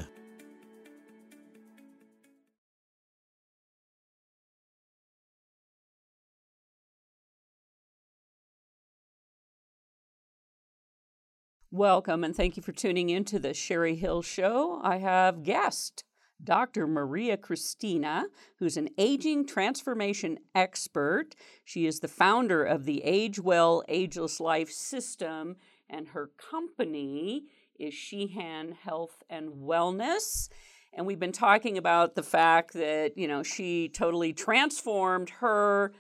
Welcome 11.71 12.25
and 12.25 12.35
thank 12.35 12.57
you 12.57 12.63
for 12.63 12.73
tuning 12.73 13.11
in 13.11 13.25
to 13.27 13.39
the 13.39 13.53
Sherry 13.53 13.97
Hill 13.97 14.23
Show. 14.23 14.81
I 14.83 14.97
have 14.99 15.43
guest 15.43 16.05
Dr. 16.45 16.87
Maria 16.87 17.37
Cristina, 17.37 18.27
who's 18.59 18.77
an 18.77 18.89
aging 18.99 19.47
transformation 19.47 20.39
expert. 20.55 21.35
She 21.65 21.87
is 21.87 22.01
the 22.01 22.09
founder 22.09 22.65
of 22.65 22.85
the 22.85 23.03
Age 23.03 23.41
Well 23.41 23.83
Ageless 23.89 24.41
Life 24.41 24.71
System, 24.71 25.57
and 25.89 26.09
her 26.09 26.31
company 26.37 27.45
is 27.79 27.95
Sheehan 27.95 28.73
Health 28.73 29.23
and 29.29 29.51
Wellness. 29.51 30.49
And 30.93 31.07
we've 31.07 31.19
been 31.19 31.33
talking 31.33 31.77
about 31.77 32.15
the 32.15 32.23
fact 32.23 32.75
that, 32.75 33.19
you 33.19 33.27
know, 33.27 33.43
she 33.43 33.89
totally 33.89 34.33
transformed 34.33 35.31
her 35.41 35.93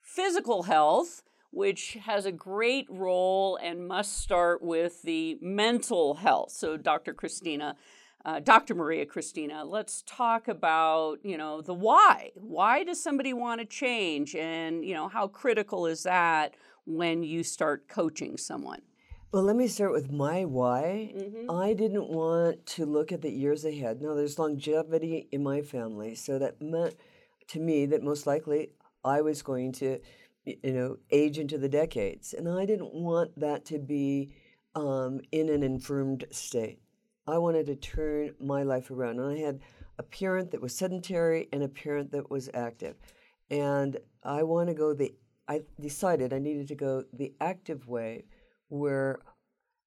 physical 0.00 0.64
health, 0.64 1.22
which 1.50 1.94
has 2.04 2.24
a 2.24 2.32
great 2.32 2.86
role 2.88 3.56
and 3.56 3.86
must 3.86 4.18
start 4.18 4.62
with 4.62 5.02
the 5.02 5.38
mental 5.40 6.14
health. 6.14 6.52
So, 6.52 6.76
Dr. 6.76 7.12
Cristina, 7.12 7.76
uh, 8.24 8.40
Dr. 8.40 8.74
Maria 8.74 9.04
Cristina, 9.04 9.64
let's 9.64 10.02
talk 10.06 10.48
about, 10.48 11.18
you 11.24 11.36
know, 11.36 11.60
the 11.60 11.74
why. 11.74 12.30
Why 12.34 12.84
does 12.84 13.02
somebody 13.02 13.32
want 13.32 13.60
to 13.60 13.66
change? 13.66 14.34
And, 14.34 14.84
you 14.84 14.94
know, 14.94 15.08
how 15.08 15.26
critical 15.26 15.86
is 15.86 16.04
that 16.04 16.54
when 16.84 17.22
you 17.22 17.42
start 17.42 17.88
coaching 17.88 18.36
someone? 18.36 18.82
Well, 19.32 19.44
let 19.44 19.56
me 19.56 19.66
start 19.66 19.92
with 19.92 20.12
my 20.12 20.44
why. 20.44 21.14
Mm-hmm. 21.16 21.50
I 21.50 21.72
didn't 21.72 22.10
want 22.10 22.66
to 22.66 22.84
look 22.84 23.12
at 23.12 23.22
the 23.22 23.30
years 23.30 23.64
ahead. 23.64 24.02
Now, 24.02 24.14
there's 24.14 24.38
longevity 24.38 25.26
in 25.32 25.42
my 25.42 25.62
family, 25.62 26.14
so 26.14 26.38
that 26.38 26.60
meant 26.60 26.94
to 27.48 27.58
me 27.58 27.86
that 27.86 28.02
most 28.02 28.26
likely 28.26 28.72
I 29.04 29.22
was 29.22 29.40
going 29.40 29.72
to, 29.72 30.00
you 30.44 30.72
know, 30.72 30.98
age 31.10 31.38
into 31.38 31.56
the 31.56 31.68
decades, 31.68 32.34
and 32.34 32.46
I 32.46 32.66
didn't 32.66 32.92
want 32.92 33.38
that 33.40 33.64
to 33.66 33.78
be 33.78 34.34
um, 34.74 35.20
in 35.32 35.48
an 35.48 35.62
infirmed 35.62 36.26
state. 36.30 36.81
I 37.26 37.38
wanted 37.38 37.66
to 37.66 37.76
turn 37.76 38.34
my 38.40 38.62
life 38.62 38.90
around, 38.90 39.20
and 39.20 39.36
I 39.36 39.38
had 39.38 39.60
a 39.98 40.02
parent 40.02 40.50
that 40.50 40.60
was 40.60 40.74
sedentary 40.74 41.48
and 41.52 41.62
a 41.62 41.68
parent 41.68 42.10
that 42.12 42.30
was 42.30 42.50
active, 42.52 42.96
and 43.50 43.98
I 44.22 44.42
want 44.42 44.68
to 44.68 44.74
go 44.74 44.94
the. 44.94 45.14
I 45.48 45.62
decided 45.80 46.32
I 46.32 46.38
needed 46.38 46.68
to 46.68 46.74
go 46.74 47.04
the 47.12 47.34
active 47.40 47.88
way 47.88 48.24
where 48.68 49.18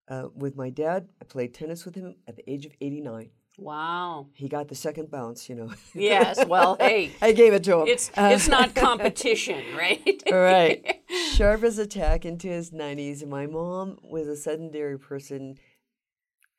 uh, 0.07 0.27
with 0.35 0.55
my 0.55 0.69
dad, 0.69 1.09
I 1.21 1.25
played 1.25 1.53
tennis 1.53 1.85
with 1.85 1.95
him 1.95 2.15
at 2.27 2.35
the 2.35 2.49
age 2.49 2.65
of 2.65 2.73
89. 2.81 3.29
Wow. 3.57 4.27
He 4.33 4.49
got 4.49 4.67
the 4.67 4.75
second 4.75 5.09
bounce, 5.09 5.47
you 5.47 5.55
know. 5.55 5.71
Yes. 5.93 6.45
Well, 6.45 6.75
hey. 6.79 7.11
I 7.21 7.31
gave 7.31 7.53
it 7.53 7.63
to 7.63 7.81
him. 7.81 7.87
It's 7.87 8.11
it's 8.17 8.47
not 8.47 8.75
competition, 8.75 9.63
right? 9.75 10.21
right. 10.29 11.01
Sharp 11.33 11.63
as 11.63 11.79
a 11.79 11.87
tack 11.87 12.25
into 12.25 12.47
his 12.47 12.71
90s. 12.71 13.21
And 13.21 13.31
my 13.31 13.47
mom 13.47 13.97
was 14.03 14.27
a 14.27 14.35
sedentary 14.35 14.99
person, 14.99 15.57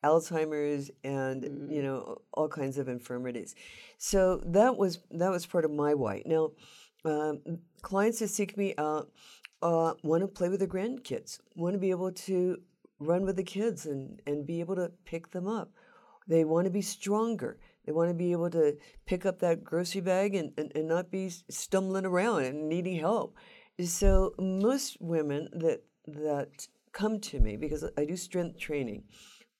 Alzheimer's, 0.03 0.91
and 1.03 1.43
Mm. 1.43 1.71
you 1.75 1.81
know 1.81 2.21
all 2.33 2.47
kinds 2.47 2.77
of 2.77 2.87
infirmities. 2.87 3.55
So 3.97 4.37
that 4.45 4.77
was 4.77 4.99
that 5.11 5.31
was 5.31 5.45
part 5.45 5.65
of 5.65 5.71
my 5.71 5.93
why. 5.93 6.23
Now, 6.25 6.51
um, 7.05 7.41
clients 7.81 8.19
that 8.19 8.29
seek 8.29 8.57
me 8.57 8.73
out 8.77 9.11
uh, 9.61 9.93
want 10.03 10.21
to 10.21 10.27
play 10.27 10.49
with 10.49 10.59
their 10.59 10.67
grandkids, 10.67 11.39
want 11.55 11.73
to 11.73 11.79
be 11.79 11.89
able 11.89 12.11
to 12.11 12.61
run 12.99 13.23
with 13.25 13.35
the 13.35 13.43
kids 13.43 13.85
and 13.85 14.21
and 14.27 14.45
be 14.45 14.59
able 14.59 14.75
to 14.75 14.91
pick 15.05 15.31
them 15.31 15.47
up. 15.47 15.71
They 16.27 16.43
want 16.43 16.65
to 16.65 16.71
be 16.71 16.81
stronger. 16.81 17.57
They 17.85 17.93
want 17.93 18.09
to 18.09 18.13
be 18.13 18.33
able 18.33 18.49
to 18.49 18.77
pick 19.05 19.25
up 19.25 19.39
that 19.39 19.63
grocery 19.63 20.01
bag 20.01 20.35
and, 20.35 20.51
and, 20.57 20.73
and 20.75 20.87
not 20.89 21.09
be 21.09 21.29
stumbling 21.49 22.05
around 22.05 22.43
and 22.43 22.67
needing 22.67 22.99
help. 22.99 23.37
So 23.81 24.33
most 24.37 24.97
women 24.99 25.47
that 25.53 25.83
that 26.05 26.67
come 26.91 27.19
to 27.19 27.39
me 27.39 27.55
because 27.55 27.85
I 27.97 28.05
do 28.05 28.17
strength 28.17 28.59
training 28.59 29.03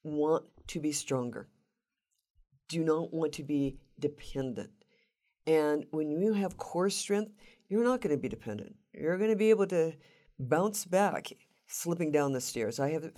want 0.04 0.46
to 0.68 0.80
be 0.80 0.92
stronger. 0.92 1.48
Do 2.70 2.84
not 2.84 3.14
want 3.14 3.34
to 3.34 3.44
be 3.44 3.78
dependent. 4.00 4.72
And 5.46 5.86
when 5.92 6.12
you 6.12 6.34
have 6.34 6.58
core 6.58 6.90
strength, 6.90 7.32
you're 7.70 7.84
not 7.84 8.02
going 8.02 8.16
to 8.16 8.22
be 8.22 8.30
dependent. 8.30 8.76
You're 8.94 9.18
going 9.18 9.30
to 9.30 9.36
be 9.36 9.50
able 9.50 9.68
to 9.68 9.94
bounce 10.40 10.86
back 10.86 11.32
slipping 11.68 12.12
down 12.12 12.34
the 12.34 12.42
stairs. 12.42 12.80
I 12.80 12.90
have 12.92 13.12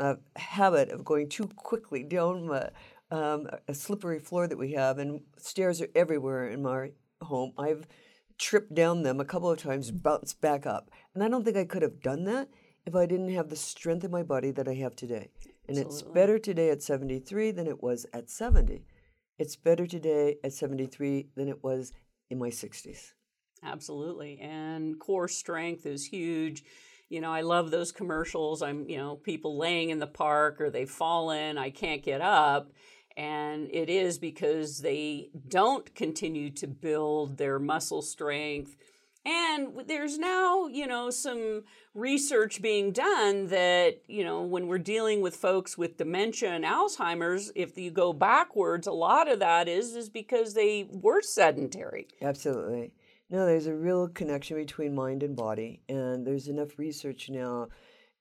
a 0.00 0.16
habit 0.36 0.90
of 0.90 1.04
going 1.04 1.28
too 1.28 1.48
quickly 1.56 2.02
down 2.02 2.50
a, 2.50 2.72
um, 3.14 3.48
a 3.68 3.74
slippery 3.74 4.18
floor 4.18 4.48
that 4.48 4.58
we 4.58 4.72
have, 4.72 4.98
and 4.98 5.20
stairs 5.38 5.80
are 5.80 5.88
everywhere 5.94 6.48
in 6.48 6.62
my 6.62 6.90
home. 7.22 7.52
I've 7.56 7.86
tripped 8.38 8.74
down 8.74 9.02
them 9.02 9.20
a 9.20 9.24
couple 9.24 9.50
of 9.50 9.58
times, 9.58 9.90
bounced 9.90 10.40
back 10.40 10.66
up. 10.66 10.90
And 11.14 11.22
I 11.22 11.28
don't 11.28 11.44
think 11.44 11.56
I 11.56 11.64
could 11.64 11.82
have 11.82 12.02
done 12.02 12.24
that 12.24 12.48
if 12.86 12.94
I 12.94 13.06
didn't 13.06 13.32
have 13.34 13.48
the 13.48 13.56
strength 13.56 14.04
in 14.04 14.10
my 14.10 14.22
body 14.22 14.50
that 14.52 14.68
I 14.68 14.74
have 14.74 14.96
today. 14.96 15.30
And 15.68 15.78
it's 15.78 16.02
better 16.02 16.38
today 16.38 16.70
at 16.70 16.82
73 16.82 17.50
than 17.50 17.66
it 17.66 17.82
was 17.82 18.06
at 18.12 18.28
70. 18.28 18.84
It's 19.38 19.56
better 19.56 19.86
today 19.86 20.36
at 20.44 20.52
73 20.52 21.28
than 21.34 21.48
it 21.48 21.64
was 21.64 21.92
in 22.30 22.38
my 22.38 22.50
60s. 22.50 23.12
Absolutely. 23.62 24.38
And 24.40 24.98
core 24.98 25.28
strength 25.28 25.86
is 25.86 26.04
huge. 26.04 26.64
You 27.08 27.20
know, 27.20 27.32
I 27.32 27.40
love 27.40 27.70
those 27.70 27.92
commercials. 27.92 28.62
I'm, 28.62 28.88
you 28.88 28.98
know, 28.98 29.16
people 29.16 29.56
laying 29.56 29.90
in 29.90 29.98
the 29.98 30.06
park 30.06 30.60
or 30.60 30.70
they've 30.70 30.90
fallen, 30.90 31.58
I 31.58 31.70
can't 31.70 32.02
get 32.02 32.20
up. 32.20 32.72
And 33.16 33.68
it 33.72 33.88
is 33.88 34.18
because 34.18 34.80
they 34.80 35.30
don't 35.48 35.94
continue 35.94 36.50
to 36.50 36.66
build 36.66 37.38
their 37.38 37.58
muscle 37.58 38.02
strength. 38.02 38.76
And 39.26 39.84
there's 39.86 40.18
now, 40.18 40.66
you 40.66 40.86
know, 40.86 41.08
some 41.08 41.62
research 41.94 42.60
being 42.60 42.92
done 42.92 43.46
that, 43.46 44.02
you 44.06 44.22
know, 44.22 44.42
when 44.42 44.66
we're 44.66 44.78
dealing 44.78 45.22
with 45.22 45.36
folks 45.36 45.78
with 45.78 45.96
dementia 45.96 46.50
and 46.50 46.64
Alzheimer's, 46.64 47.50
if 47.54 47.78
you 47.78 47.90
go 47.90 48.12
backwards, 48.12 48.86
a 48.86 48.92
lot 48.92 49.30
of 49.30 49.38
that 49.38 49.66
is 49.66 49.96
is 49.96 50.10
because 50.10 50.52
they 50.52 50.88
were 50.90 51.22
sedentary. 51.22 52.08
Absolutely. 52.20 52.92
No, 53.30 53.46
there's 53.46 53.66
a 53.66 53.74
real 53.74 54.08
connection 54.08 54.58
between 54.58 54.94
mind 54.94 55.22
and 55.22 55.34
body, 55.34 55.80
and 55.88 56.26
there's 56.26 56.48
enough 56.48 56.78
research 56.78 57.30
now 57.30 57.68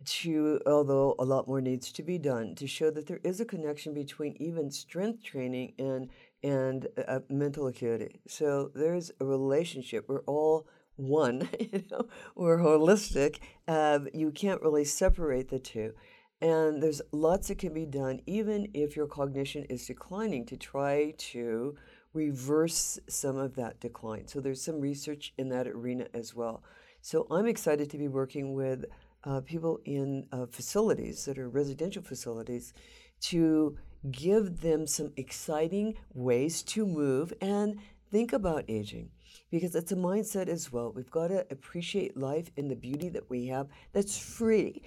to, 0.06 0.60
although 0.66 1.16
a 1.20 1.26
lot 1.26 1.48
more 1.48 1.62
needs 1.62 1.92
to 1.92 2.04
be 2.04 2.18
done, 2.18 2.56
to 2.56 2.68
show 2.68 2.90
that 2.92 3.08
there 3.08 3.20
is 3.24 3.40
a 3.40 3.46
connection 3.46 3.94
between 3.94 4.36
even 4.40 4.72
strength 4.72 5.24
training 5.24 5.74
and 5.78 6.10
and 6.44 6.88
uh, 7.08 7.20
mental 7.30 7.68
acuity. 7.68 8.22
So 8.28 8.72
there's 8.76 9.12
a 9.20 9.26
relationship. 9.26 10.06
We're 10.08 10.22
all 10.22 10.68
one, 10.96 11.50
you 11.60 11.84
know, 11.92 12.08
we're 12.36 12.60
holistic. 12.60 13.40
Um, 13.68 14.08
you 14.14 14.32
can't 14.32 14.62
really 14.62 14.86
separate 14.86 15.50
the 15.50 15.60
two. 15.60 15.94
And 16.42 16.84
there's 16.84 17.02
lots 17.12 17.48
that 17.48 17.60
can 17.60 17.74
be 17.74 17.86
done, 17.86 18.20
even 18.26 18.68
if 18.74 18.96
your 18.98 19.08
cognition 19.08 19.64
is 19.70 19.88
declining, 19.88 20.46
to 20.48 20.58
try 20.58 21.14
to 21.18 21.76
reverse 22.14 23.00
some 23.08 23.38
of 23.38 23.56
that 23.56 23.80
decline. 23.80 24.28
So 24.28 24.40
there's 24.40 24.62
some 24.62 24.82
research 24.82 25.34
in 25.38 25.50
that 25.50 25.68
arena 25.68 26.08
as 26.14 26.36
well. 26.36 26.64
So 27.02 27.28
I'm 27.32 27.48
excited 27.48 27.90
to 27.90 27.98
be 27.98 28.08
working 28.08 28.54
with 28.54 28.86
uh, 29.24 29.42
people 29.42 29.80
in 29.86 30.28
uh, 30.32 30.46
facilities 30.48 31.26
that 31.26 31.38
are 31.38 31.50
residential 31.50 32.04
facilities 32.04 32.74
to 33.22 33.78
give 34.12 34.60
them 34.60 34.86
some 34.86 35.14
exciting 35.16 35.96
ways 36.14 36.62
to 36.64 36.86
move 36.86 37.34
and 37.40 37.80
think 38.12 38.34
about 38.34 38.66
aging 38.68 39.10
because 39.54 39.76
it's 39.76 39.92
a 39.92 39.96
mindset 39.96 40.48
as 40.48 40.72
well. 40.72 40.92
We've 40.92 41.12
got 41.12 41.28
to 41.28 41.46
appreciate 41.52 42.18
life 42.18 42.50
and 42.58 42.72
the 42.72 42.76
beauty 42.76 43.10
that 43.10 43.30
we 43.30 43.46
have 43.50 43.68
that's 43.92 44.18
free. 44.18 44.82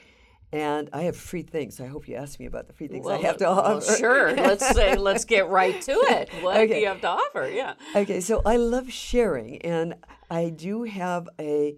And 0.53 0.91
I 0.93 1.03
have 1.03 1.17
free 1.17 1.43
things. 1.43 1.79
I 1.79 1.87
hope 1.87 2.09
you 2.09 2.17
ask 2.17 2.41
me 2.41 2.47
about 2.47 2.67
the 2.67 2.73
free 2.73 2.89
things 2.89 3.07
I 3.07 3.19
have 3.19 3.37
to 3.37 3.45
well, 3.45 3.61
offer. 3.61 3.97
sure. 3.97 4.35
Let's 4.35 4.69
say 4.75 4.97
let's 4.97 5.25
get 5.25 5.49
right 5.49 5.81
to 5.83 5.93
it. 5.93 6.31
What 6.43 6.67
do 6.67 6.75
you 6.75 6.89
have 6.89 7.01
to 7.03 7.09
offer? 7.09 7.49
Yeah. 7.49 7.75
Okay, 7.95 8.21
so 8.21 8.43
I 8.45 8.57
love 8.57 8.91
sharing, 8.91 9.63
and 9.63 9.95
I 10.33 10.51
do 10.51 10.83
have 10.83 11.29
a 11.39 11.77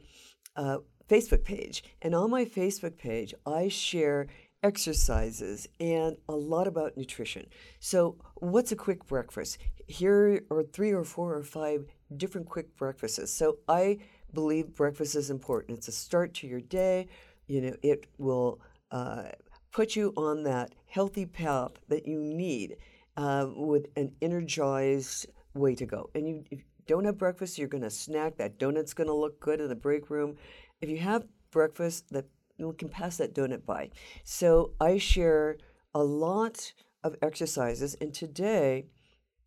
uh, 0.56 0.78
Facebook 1.10 1.44
page. 1.44 1.84
And 2.00 2.14
on 2.14 2.30
my 2.30 2.46
Facebook 2.46 2.96
page, 2.96 3.34
I 3.44 3.68
share 3.68 4.28
exercises 4.62 5.68
and 5.78 6.16
a 6.26 6.34
lot 6.34 6.66
about 6.66 6.96
nutrition. 6.96 7.48
So, 7.80 8.16
what's 8.36 8.72
a 8.72 8.76
quick 8.76 9.06
breakfast? 9.06 9.58
Here 9.86 10.42
are 10.50 10.62
three 10.62 10.92
or 10.92 11.04
four 11.04 11.34
or 11.34 11.42
five 11.42 11.86
different 12.16 12.48
quick 12.48 12.76
breakfasts. 12.76 13.32
So, 13.32 13.58
I 13.68 13.98
believe 14.32 14.74
breakfast 14.74 15.14
is 15.14 15.30
important. 15.30 15.78
It's 15.78 15.88
a 15.88 15.92
start 15.92 16.34
to 16.34 16.46
your 16.46 16.60
day. 16.60 17.08
You 17.46 17.60
know, 17.62 17.76
it 17.82 18.06
will 18.18 18.60
uh, 18.90 19.30
put 19.72 19.96
you 19.96 20.12
on 20.16 20.42
that 20.44 20.74
healthy 20.86 21.26
path 21.26 21.72
that 21.88 22.06
you 22.06 22.20
need 22.20 22.76
uh, 23.16 23.46
with 23.54 23.86
an 23.96 24.12
energized 24.22 25.26
way 25.54 25.74
to 25.74 25.86
go. 25.86 26.10
And 26.14 26.28
you, 26.28 26.44
if 26.50 26.58
you 26.58 26.64
don't 26.86 27.04
have 27.04 27.18
breakfast, 27.18 27.58
you're 27.58 27.68
going 27.68 27.82
to 27.82 27.90
snack. 27.90 28.36
That 28.36 28.58
donut's 28.58 28.94
going 28.94 29.08
to 29.08 29.14
look 29.14 29.40
good 29.40 29.60
in 29.60 29.68
the 29.68 29.74
break 29.74 30.10
room. 30.10 30.36
If 30.80 30.88
you 30.88 30.98
have 30.98 31.26
breakfast, 31.50 32.12
that 32.12 32.26
you 32.56 32.72
can 32.72 32.88
pass 32.88 33.16
that 33.16 33.34
donut 33.34 33.64
by. 33.64 33.90
So 34.24 34.72
I 34.80 34.98
share 34.98 35.56
a 35.94 36.02
lot 36.02 36.72
of 37.02 37.16
exercises, 37.22 37.96
and 38.00 38.12
today, 38.12 38.86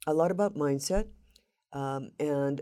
a 0.07 0.13
lot 0.13 0.31
about 0.31 0.55
mindset 0.55 1.07
um, 1.73 2.11
and 2.19 2.61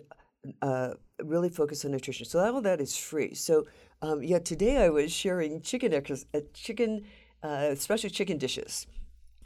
uh, 0.61 0.91
really 1.23 1.49
focus 1.49 1.85
on 1.85 1.91
nutrition. 1.91 2.25
So 2.25 2.39
all 2.39 2.61
that 2.61 2.79
is 2.79 2.95
free. 2.97 3.33
So 3.33 3.65
um, 4.01 4.23
yeah, 4.23 4.39
today 4.39 4.77
I 4.77 4.89
was 4.89 5.11
sharing 5.11 5.61
chicken 5.61 5.93
exercise, 5.93 6.25
uh, 6.33 6.39
chicken, 6.53 7.03
uh, 7.43 7.75
special 7.75 8.09
chicken 8.09 8.37
dishes, 8.37 8.87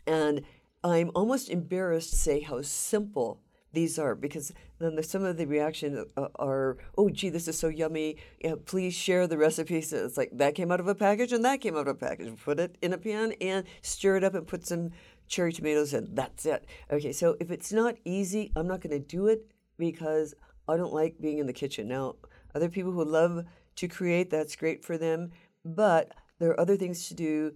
and 0.06 0.42
I'm 0.84 1.12
almost 1.16 1.50
embarrassed 1.50 2.12
to 2.12 2.16
say 2.18 2.42
how 2.42 2.62
simple 2.62 3.40
these 3.72 3.98
are 3.98 4.14
because 4.14 4.54
then 4.80 4.96
the, 4.96 5.02
some 5.02 5.24
of 5.24 5.38
the 5.38 5.46
reaction 5.46 6.06
uh, 6.16 6.28
are, 6.36 6.78
oh 6.98 7.10
gee, 7.10 7.30
this 7.30 7.48
is 7.48 7.58
so 7.58 7.70
yummy. 7.70 8.18
Yeah, 8.40 8.56
please 8.64 8.94
share 8.94 9.26
the 9.26 9.38
recipes. 9.38 9.90
So 9.90 10.06
It's 10.06 10.18
like 10.18 10.30
that 10.34 10.56
came 10.56 10.72
out 10.72 10.80
of 10.80 10.88
a 10.88 10.96
package 10.96 11.32
and 11.32 11.44
that 11.44 11.62
came 11.62 11.76
out 11.76 11.88
of 11.88 11.96
a 11.96 11.96
package. 11.96 12.32
Put 12.44 12.60
it 12.60 12.78
in 12.82 12.94
a 12.94 12.98
pan 12.98 13.34
and 13.42 13.66
stir 13.82 14.18
it 14.18 14.24
up 14.24 14.36
and 14.36 14.46
put 14.46 14.68
some 14.68 14.92
cherry 15.28 15.52
tomatoes 15.52 15.94
and 15.94 16.16
that's 16.16 16.46
it. 16.46 16.66
Okay, 16.92 17.12
so 17.12 17.36
if 17.40 17.50
it's 17.50 17.74
not 17.74 17.96
easy, 18.06 18.52
I'm 18.56 18.68
not 18.68 18.82
going 18.82 19.02
to 19.02 19.06
do 19.06 19.28
it 19.28 19.48
because 19.78 20.34
I 20.68 20.78
don't 20.78 20.94
like 20.94 21.20
being 21.20 21.40
in 21.40 21.48
the 21.48 21.54
kitchen. 21.54 21.88
Now, 21.88 22.16
other 22.56 22.70
people 22.70 22.92
who 22.92 23.04
love 23.04 23.46
to 23.76 23.88
create, 23.88 24.30
that's 24.30 24.56
great 24.56 24.86
for 24.86 24.98
them, 24.98 25.32
but 25.66 26.12
there 26.40 26.50
are 26.50 26.60
other 26.60 26.78
things 26.78 27.08
to 27.08 27.14
do 27.14 27.54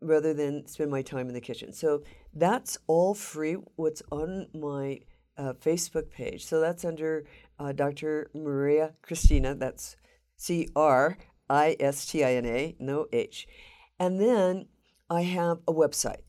rather 0.00 0.34
than 0.34 0.66
spend 0.66 0.90
my 0.90 1.02
time 1.02 1.28
in 1.28 1.34
the 1.34 1.40
kitchen. 1.40 1.72
So 1.72 2.02
that's 2.34 2.78
all 2.86 3.14
free. 3.14 3.54
What's 3.76 4.02
on 4.10 4.48
my 4.52 5.00
uh, 5.36 5.52
Facebook 5.54 6.10
page. 6.10 6.44
So 6.44 6.60
that's 6.60 6.84
under 6.84 7.24
uh, 7.58 7.72
Dr. 7.72 8.30
Maria 8.34 8.94
Cristina. 9.02 9.54
That's 9.54 9.96
C 10.36 10.68
R 10.74 11.18
I 11.48 11.76
S 11.80 12.06
T 12.06 12.24
I 12.24 12.34
N 12.34 12.46
A, 12.46 12.76
no 12.78 13.06
H. 13.12 13.46
And 13.98 14.20
then 14.20 14.66
I 15.08 15.22
have 15.22 15.58
a 15.68 15.72
website. 15.72 16.22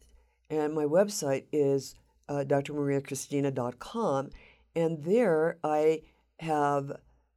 And 0.49 0.73
my 0.73 0.85
website 0.85 1.45
is 1.51 1.95
uh, 2.29 2.43
drmariacristina.com. 2.47 4.29
And 4.75 5.03
there 5.03 5.57
I 5.63 6.01
have 6.39 6.93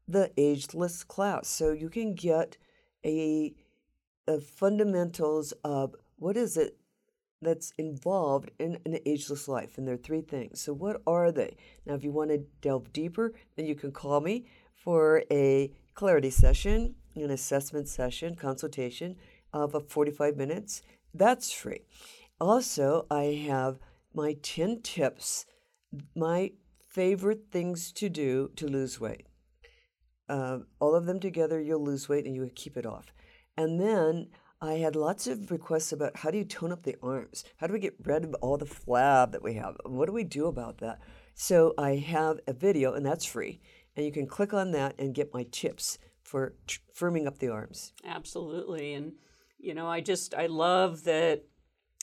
the 0.09 0.31
ageless 0.37 1.05
class. 1.05 1.49
So 1.49 1.73
you 1.73 1.89
can 1.89 2.15
get 2.15 2.57
a, 3.05 3.55
a 4.27 4.41
fundamentals 4.41 5.53
of 5.65 5.95
what 6.17 6.37
is 6.37 6.57
it 6.57 6.79
that's 7.43 7.73
involved 7.79 8.51
in 8.59 8.79
an 8.85 8.99
ageless 9.05 9.47
life. 9.47 9.77
And 9.77 9.87
there 9.87 9.95
are 9.95 9.99
three 9.99 10.23
things. 10.23 10.61
So, 10.61 10.73
what 10.73 11.03
are 11.07 11.31
they? 11.31 11.57
Now, 11.85 11.95
if 11.95 12.03
you 12.03 12.11
want 12.11 12.31
to 12.31 12.45
delve 12.61 12.93
deeper, 12.93 13.35
then 13.57 13.67
you 13.67 13.75
can 13.75 13.93
call 13.93 14.21
me 14.21 14.47
for 14.75 15.23
a 15.31 15.71
clarity 15.95 16.31
session, 16.31 16.95
an 17.15 17.31
assessment 17.31 17.89
session, 17.89 18.35
consultation 18.35 19.17
of 19.53 19.75
a 19.75 19.81
45 19.81 20.37
minutes. 20.37 20.83
That's 21.15 21.53
free. 21.53 21.81
Also, 22.41 23.07
I 23.11 23.47
have 23.49 23.79
my 24.15 24.37
10 24.43 24.81
tips, 24.83 25.47
my 26.15 26.53
favorite 26.97 27.45
things 27.53 27.93
to 27.93 28.09
do 28.09 28.51
to 28.57 28.67
lose 28.67 28.99
weight. 28.99 29.27
Uh, 30.31 30.61
all 30.81 30.95
of 30.95 31.05
them 31.05 31.21
together, 31.21 31.61
you'll 31.61 31.85
lose 31.85 32.09
weight 32.09 32.25
and 32.25 32.35
you 32.35 32.51
keep 32.55 32.75
it 32.75 32.87
off. 32.87 33.13
And 33.59 33.79
then 33.79 34.29
I 34.63 34.75
had 34.85 34.97
lots 34.97 35.27
of 35.27 35.51
requests 35.51 35.93
about 35.93 36.17
how 36.17 36.31
do 36.31 36.39
you 36.39 36.45
tone 36.45 36.73
up 36.73 36.85
the 36.85 36.97
arms? 37.03 37.45
How 37.59 37.67
do 37.67 37.75
we 37.75 37.81
get 37.81 37.97
rid 38.03 38.25
of 38.25 38.33
all 38.41 38.57
the 38.57 38.65
flab 38.65 39.33
that 39.33 39.43
we 39.43 39.53
have? 39.55 39.77
What 39.85 40.07
do 40.07 40.13
we 40.13 40.25
do 40.25 40.47
about 40.47 40.79
that? 40.79 41.01
So 41.35 41.75
I 41.77 41.97
have 41.97 42.41
a 42.47 42.55
video, 42.55 42.95
and 42.95 43.05
that's 43.05 43.27
free. 43.27 43.61
And 43.95 44.07
you 44.07 44.11
can 44.11 44.27
click 44.27 44.55
on 44.55 44.71
that 44.71 44.95
and 44.99 45.15
get 45.15 45.35
my 45.35 45.45
tips 45.53 45.99
for 46.23 46.55
firming 46.99 47.27
up 47.27 47.39
the 47.41 47.51
arms. 47.51 47.93
Absolutely. 48.07 48.95
And, 48.95 49.13
you 49.59 49.75
know, 49.75 49.87
I 49.87 50.01
just, 50.01 50.35
I 50.35 50.47
love 50.47 51.05
that 51.05 51.45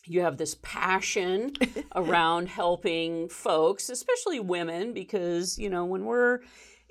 you 0.05 0.21
have 0.21 0.37
this 0.37 0.57
passion 0.61 1.53
around 1.95 2.47
helping 2.47 3.29
folks, 3.29 3.89
especially 3.89 4.39
women, 4.39 4.93
because, 4.93 5.57
you 5.57 5.69
know, 5.69 5.85
when 5.85 6.05
we're 6.05 6.39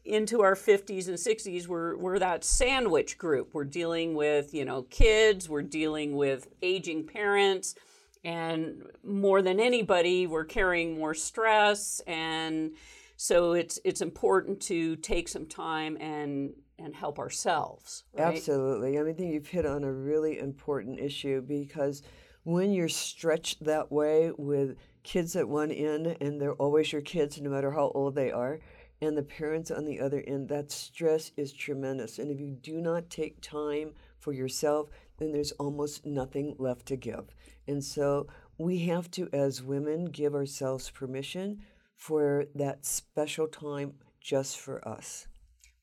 into 0.05 0.43
our 0.43 0.55
50s 0.55 1.07
and 1.07 1.17
60s 1.17 1.69
we're, 1.69 1.97
we're 1.97 2.19
that 2.19 2.43
sandwich 2.43 3.19
group 3.19 3.55
we're 3.55 3.65
dealing 3.65 4.15
with 4.15 4.53
you 4.53 4.65
know 4.65 4.83
kids 4.91 5.49
we're 5.49 5.63
dealing 5.63 6.17
with 6.17 6.49
aging 6.61 7.07
parents 7.07 7.77
and 8.25 8.83
more 9.05 9.43
than 9.43 9.61
anybody 9.61 10.27
we're 10.27 10.45
carrying 10.45 10.99
more 10.99 11.15
stress 11.15 12.01
and 12.09 12.73
so 13.17 13.53
it's 13.53 13.79
it's 13.85 14.01
important 14.01 14.61
to 14.61 14.97
take 14.97 15.29
some 15.29 15.47
time 15.47 15.97
and 16.01 16.53
and 16.81 16.97
help 16.97 17.21
ourselves 17.21 18.03
right? 18.15 18.35
absolutely 18.35 18.99
i 18.99 19.03
mean, 19.03 19.13
i 19.13 19.17
think 19.17 19.33
you've 19.33 19.47
hit 19.47 19.65
on 19.65 19.85
a 19.85 19.93
really 19.93 20.39
important 20.39 20.99
issue 20.99 21.41
because 21.41 22.03
when 22.45 22.73
you're 22.73 22.89
stretched 22.89 23.65
that 23.65 23.93
way 23.93 24.33
with 24.37 24.77
kids 25.03 25.37
at 25.37 25.49
one 25.49 25.71
end 25.71 26.17
and 26.21 26.41
they're 26.41 26.55
always 26.55 26.93
your 26.93 27.03
kids 27.03 27.41
no 27.41 27.51
matter 27.51 27.73
how 27.73 27.91
old 27.95 28.15
they 28.15 28.31
are 28.31 28.59
and 29.01 29.19
the 29.19 29.23
parents 29.23 29.71
on 29.71 29.85
the 29.85 30.01
other 30.01 30.23
end, 30.27 30.49
that 30.49 30.71
stress 30.71 31.33
is 31.37 31.53
tremendous. 31.53 32.21
And 32.21 32.31
if 32.31 32.39
you 32.39 32.53
do 32.53 32.81
not 32.81 33.11
take 33.11 33.41
time 33.41 33.93
for 34.21 34.33
yourself, 34.33 34.91
then 35.19 35.33
there's 35.33 35.51
almost 35.53 36.07
nothing 36.07 36.55
left 36.59 36.87
to 36.87 36.97
give. 36.97 37.35
And 37.67 37.83
so 37.85 38.29
we 38.59 38.79
have 38.87 39.11
to, 39.13 39.29
as 39.33 39.63
women, 39.63 40.05
give 40.05 40.35
ourselves 40.35 40.89
permission 40.89 41.63
for 41.97 42.45
that 42.55 42.87
special 42.87 43.49
time 43.49 43.95
just 44.21 44.59
for 44.59 44.87
us. 44.87 45.27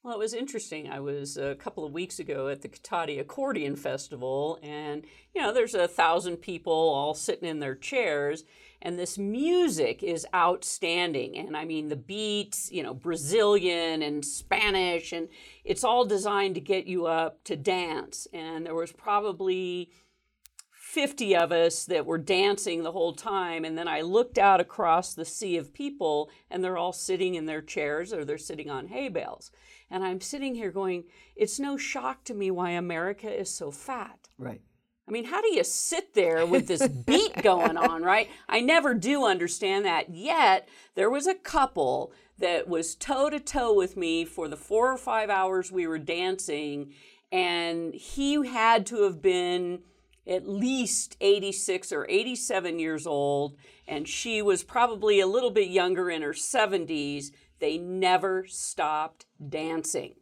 Well, 0.01 0.13
it 0.13 0.19
was 0.19 0.33
interesting. 0.33 0.89
I 0.89 1.01
was 1.01 1.35
a 1.35 1.55
couple 1.55 1.83
of 1.83 1.91
weeks 1.91 2.19
ago 2.19 2.47
at 2.47 2.61
the 2.61 2.69
Cotati 2.69 3.19
Accordion 3.19 3.75
Festival, 3.75 4.57
and 4.63 5.05
you 5.35 5.41
know, 5.41 5.51
there's 5.51 5.73
a 5.73 5.89
thousand 5.89 6.37
people 6.37 6.71
all 6.71 7.13
sitting 7.13 7.49
in 7.49 7.59
their 7.59 7.75
chairs, 7.75 8.45
and 8.81 8.97
this 8.97 9.17
music 9.17 10.01
is 10.01 10.25
outstanding. 10.33 11.37
And 11.37 11.57
I 11.57 11.65
mean, 11.65 11.89
the 11.89 11.97
beats, 11.97 12.71
you 12.71 12.81
know, 12.81 12.93
Brazilian 12.93 14.01
and 14.01 14.23
Spanish, 14.23 15.11
and 15.11 15.27
it's 15.65 15.83
all 15.83 16.05
designed 16.05 16.55
to 16.55 16.61
get 16.61 16.87
you 16.87 17.05
up 17.05 17.43
to 17.43 17.57
dance. 17.57 18.25
And 18.31 18.65
there 18.65 18.75
was 18.75 18.93
probably 18.93 19.91
50 20.89 21.35
of 21.35 21.51
us 21.51 21.85
that 21.85 22.07
were 22.07 22.17
dancing 22.17 22.81
the 22.81 22.91
whole 22.91 23.13
time. 23.13 23.63
And 23.63 23.77
then 23.77 23.87
I 23.87 24.01
looked 24.01 24.39
out 24.39 24.59
across 24.59 25.13
the 25.13 25.23
sea 25.23 25.55
of 25.55 25.71
people, 25.71 26.31
and 26.49 26.63
they're 26.63 26.79
all 26.79 26.93
sitting 26.93 27.35
in 27.35 27.45
their 27.45 27.61
chairs 27.61 28.11
or 28.11 28.25
they're 28.25 28.39
sitting 28.39 28.71
on 28.71 28.87
hay 28.87 29.07
bales. 29.07 29.51
And 29.91 30.03
I'm 30.03 30.19
sitting 30.19 30.55
here 30.55 30.71
going, 30.71 31.03
it's 31.35 31.59
no 31.59 31.77
shock 31.77 32.23
to 32.23 32.33
me 32.33 32.49
why 32.49 32.71
America 32.71 33.31
is 33.31 33.51
so 33.51 33.69
fat. 33.69 34.29
Right. 34.39 34.61
I 35.07 35.11
mean, 35.11 35.25
how 35.25 35.43
do 35.43 35.53
you 35.53 35.63
sit 35.63 36.15
there 36.15 36.43
with 36.43 36.67
this 36.67 36.87
beat 36.87 37.35
going 37.43 37.77
on, 37.77 38.01
right? 38.01 38.27
I 38.47 38.59
never 38.59 38.95
do 38.95 39.25
understand 39.25 39.85
that. 39.85 40.09
Yet, 40.09 40.67
there 40.95 41.11
was 41.11 41.27
a 41.27 41.35
couple 41.35 42.11
that 42.39 42.67
was 42.67 42.95
toe 42.95 43.29
to 43.29 43.39
toe 43.39 43.75
with 43.75 43.95
me 43.95 44.25
for 44.25 44.47
the 44.47 44.57
four 44.57 44.91
or 44.91 44.97
five 44.97 45.29
hours 45.29 45.71
we 45.71 45.85
were 45.85 45.99
dancing, 45.99 46.93
and 47.31 47.93
he 47.93 48.43
had 48.47 48.87
to 48.87 49.03
have 49.03 49.21
been 49.21 49.83
at 50.27 50.47
least 50.47 51.17
86 51.21 51.91
or 51.91 52.05
87 52.09 52.79
years 52.79 53.07
old, 53.07 53.55
and 53.87 54.07
she 54.07 54.41
was 54.41 54.63
probably 54.63 55.19
a 55.19 55.27
little 55.27 55.51
bit 55.51 55.69
younger 55.69 56.09
in 56.09 56.21
her 56.21 56.33
70s. 56.33 57.31
They 57.59 57.77
never 57.77 58.45
stopped 58.47 59.25
dancing. 59.49 60.15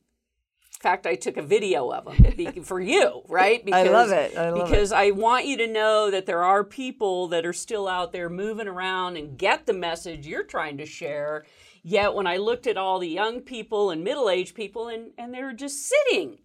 In 0.77 0.81
fact, 0.81 1.07
I 1.07 1.15
took 1.15 1.37
a 1.37 1.41
video 1.41 1.89
of 1.89 2.05
them 2.05 2.63
for 2.63 2.79
you, 2.79 3.23
right? 3.27 3.65
Because, 3.65 3.87
I 3.87 3.91
love 3.91 4.11
it. 4.11 4.37
I 4.37 4.49
love 4.51 4.67
because 4.67 4.91
it. 4.91 4.95
I 4.95 5.09
want 5.09 5.47
you 5.47 5.57
to 5.57 5.67
know 5.67 6.11
that 6.11 6.27
there 6.27 6.43
are 6.43 6.63
people 6.63 7.27
that 7.29 7.47
are 7.47 7.53
still 7.53 7.87
out 7.87 8.11
there 8.11 8.29
moving 8.29 8.67
around 8.67 9.17
and 9.17 9.39
get 9.39 9.65
the 9.65 9.73
message 9.73 10.27
you're 10.27 10.43
trying 10.43 10.77
to 10.77 10.85
share. 10.85 11.45
Yet 11.81 12.13
when 12.13 12.27
I 12.27 12.37
looked 12.37 12.67
at 12.67 12.77
all 12.77 12.99
the 12.99 13.07
young 13.07 13.41
people 13.41 13.89
and 13.89 14.03
middle 14.03 14.29
aged 14.29 14.53
people, 14.53 14.87
and, 14.87 15.11
and 15.17 15.33
they 15.33 15.41
were 15.41 15.53
just 15.53 15.89
sitting. 15.89 16.37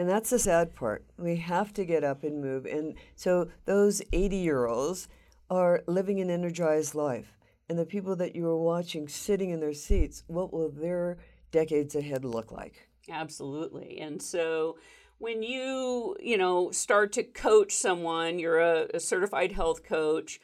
And 0.00 0.08
that's 0.08 0.30
the 0.30 0.38
sad 0.38 0.74
part. 0.74 1.04
We 1.18 1.36
have 1.36 1.74
to 1.74 1.84
get 1.84 2.04
up 2.04 2.24
and 2.24 2.40
move. 2.40 2.64
And 2.64 2.94
so 3.16 3.50
those 3.66 4.00
80 4.14 4.34
year 4.34 4.64
olds 4.64 5.08
are 5.50 5.82
living 5.86 6.20
an 6.22 6.30
energized 6.30 6.94
life. 6.94 7.36
And 7.68 7.78
the 7.78 7.84
people 7.84 8.16
that 8.16 8.34
you 8.34 8.48
are 8.48 8.56
watching 8.56 9.08
sitting 9.08 9.50
in 9.50 9.60
their 9.60 9.74
seats, 9.74 10.24
what 10.26 10.54
will 10.54 10.70
their 10.70 11.18
decades 11.50 11.94
ahead 11.94 12.24
look 12.24 12.50
like? 12.50 12.88
Absolutely. 13.10 14.00
And 14.00 14.22
so 14.22 14.78
when 15.18 15.42
you, 15.42 16.16
you 16.18 16.38
know, 16.38 16.70
start 16.70 17.12
to 17.12 17.22
coach 17.22 17.72
someone, 17.72 18.38
you're 18.38 18.58
a, 18.58 18.86
a 18.94 19.00
certified 19.00 19.52
health 19.52 19.84
coach, 19.84 20.40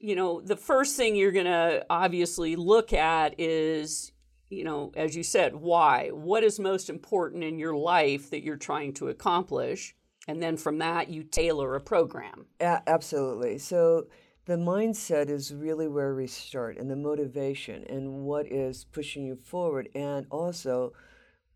you 0.00 0.16
know, 0.16 0.40
the 0.40 0.56
first 0.56 0.96
thing 0.96 1.14
you're 1.14 1.30
going 1.30 1.44
to 1.44 1.86
obviously 1.88 2.56
look 2.56 2.92
at 2.92 3.38
is, 3.38 4.10
you 4.50 4.64
know, 4.64 4.92
as 4.96 5.16
you 5.16 5.22
said, 5.22 5.54
why? 5.54 6.10
What 6.12 6.44
is 6.44 6.58
most 6.58 6.88
important 6.88 7.44
in 7.44 7.58
your 7.58 7.76
life 7.76 8.30
that 8.30 8.42
you're 8.42 8.56
trying 8.56 8.94
to 8.94 9.08
accomplish? 9.08 9.94
And 10.28 10.42
then 10.42 10.56
from 10.56 10.78
that, 10.78 11.08
you 11.08 11.22
tailor 11.22 11.74
a 11.74 11.80
program. 11.80 12.46
A- 12.60 12.82
absolutely. 12.88 13.58
So 13.58 14.06
the 14.44 14.56
mindset 14.56 15.28
is 15.28 15.54
really 15.54 15.88
where 15.88 16.14
we 16.14 16.26
start, 16.26 16.78
and 16.78 16.90
the 16.90 16.96
motivation, 16.96 17.84
and 17.88 18.24
what 18.24 18.46
is 18.46 18.84
pushing 18.84 19.24
you 19.24 19.36
forward, 19.36 19.88
and 19.94 20.26
also 20.30 20.92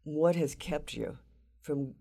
what 0.05 0.37
has 0.37 0.55
kept 0.55 0.95
you 0.95 1.19
from 1.63 1.95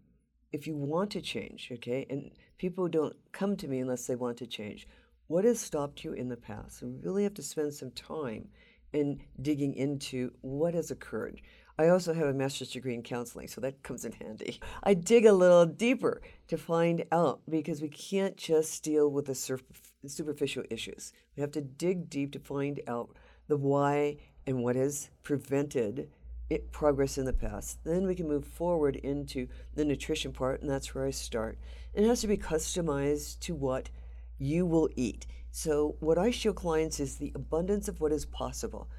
if 0.52 0.66
you 0.66 0.76
want 0.76 1.12
to 1.12 1.22
change 1.22 1.70
okay 1.72 2.06
and 2.10 2.32
people 2.58 2.88
don't 2.88 3.16
come 3.32 3.56
to 3.56 3.68
me 3.68 3.80
unless 3.80 4.08
they 4.08 4.16
want 4.16 4.38
to 4.38 4.48
change 4.48 4.88
what 5.28 5.46
has 5.46 5.60
stopped 5.60 6.04
you 6.04 6.14
in 6.14 6.30
the 6.30 6.38
past 6.38 6.82
we 6.82 6.90
really 7.04 7.24
have 7.24 7.34
to 7.34 7.44
spend 7.44 7.74
some 7.74 7.92
time 7.92 8.48
in 8.94 9.20
digging 9.42 9.74
into 9.74 10.32
what 10.42 10.74
has 10.74 10.92
occurred 10.92 11.42
i 11.78 11.88
also 11.88 12.14
have 12.14 12.28
a 12.28 12.34
master's 12.34 12.72
degree 12.72 12.94
in 12.94 13.04
counseling 13.04 13.48
so 13.48 13.62
that 13.62 13.82
comes 13.84 14.06
in 14.06 14.12
handy 14.14 14.60
i 14.84 14.94
dig 14.94 15.26
a 15.26 15.34
little 15.34 15.66
deeper 15.66 16.22
to 16.48 16.58
find 16.58 17.04
out 17.12 17.42
because 17.50 17.82
we 17.82 17.90
can't 17.90 18.38
just 18.38 18.84
deal 18.84 19.10
with 19.10 19.26
the 19.26 19.36
surf- 19.36 19.64
superficial 20.06 20.64
issues 20.70 21.14
we 21.36 21.42
have 21.42 21.52
to 21.52 21.62
dig 21.62 22.10
deep 22.10 22.32
to 22.32 22.40
find 22.40 22.82
out 22.88 23.16
the 23.48 23.58
why 23.58 24.18
and 24.46 24.64
what 24.64 24.76
has 24.76 25.10
prevented 25.24 26.10
it, 26.50 26.72
progress 26.72 27.18
in 27.18 27.26
the 27.26 27.34
past. 27.34 27.84
Then 27.84 28.08
we 28.08 28.16
can 28.16 28.28
move 28.28 28.46
forward 28.46 28.96
into 28.96 29.48
the 29.76 29.86
nutrition 29.86 30.32
part, 30.32 30.62
and 30.62 30.70
that's 30.70 30.94
where 30.94 31.06
I 31.06 31.12
start. 31.12 31.60
And 31.94 32.06
it 32.06 32.10
has 32.10 32.22
to 32.22 32.28
be 32.28 32.38
customized 32.38 33.40
to 33.42 33.56
what 33.56 33.90
you 34.38 34.66
will 34.66 34.90
eat. 34.96 35.28
So, 35.52 35.96
what 36.00 36.18
I 36.18 36.32
show 36.32 36.54
clients 36.54 37.00
is 37.00 37.18
the 37.18 37.32
abundance 37.36 37.88
of 37.88 38.00
what 38.00 38.12
is 38.12 38.26
possible. 38.26 38.90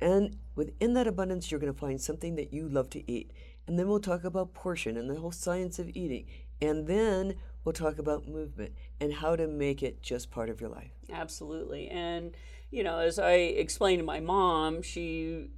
And 0.00 0.38
within 0.54 0.94
that 0.94 1.06
abundance, 1.06 1.50
you're 1.50 1.60
going 1.60 1.72
to 1.72 1.78
find 1.78 2.00
something 2.00 2.36
that 2.36 2.52
you 2.52 2.68
love 2.68 2.88
to 2.90 3.10
eat. 3.10 3.32
And 3.66 3.78
then 3.78 3.88
we'll 3.88 4.00
talk 4.00 4.24
about 4.24 4.54
portion 4.54 4.96
and 4.96 5.10
the 5.10 5.20
whole 5.20 5.32
science 5.32 5.78
of 5.78 5.90
eating. 5.90 6.26
And 6.62 6.86
then 6.86 7.34
we'll 7.64 7.72
talk 7.72 7.98
about 7.98 8.26
movement 8.26 8.72
and 9.00 9.12
how 9.12 9.36
to 9.36 9.46
make 9.46 9.82
it 9.82 10.02
just 10.02 10.30
part 10.30 10.48
of 10.48 10.60
your 10.60 10.70
life. 10.70 10.90
Absolutely. 11.12 11.88
And, 11.88 12.34
you 12.70 12.82
know, 12.82 12.98
as 12.98 13.18
I 13.18 13.32
explained 13.32 14.00
to 14.00 14.04
my 14.04 14.20
mom, 14.20 14.82
she 14.82 15.48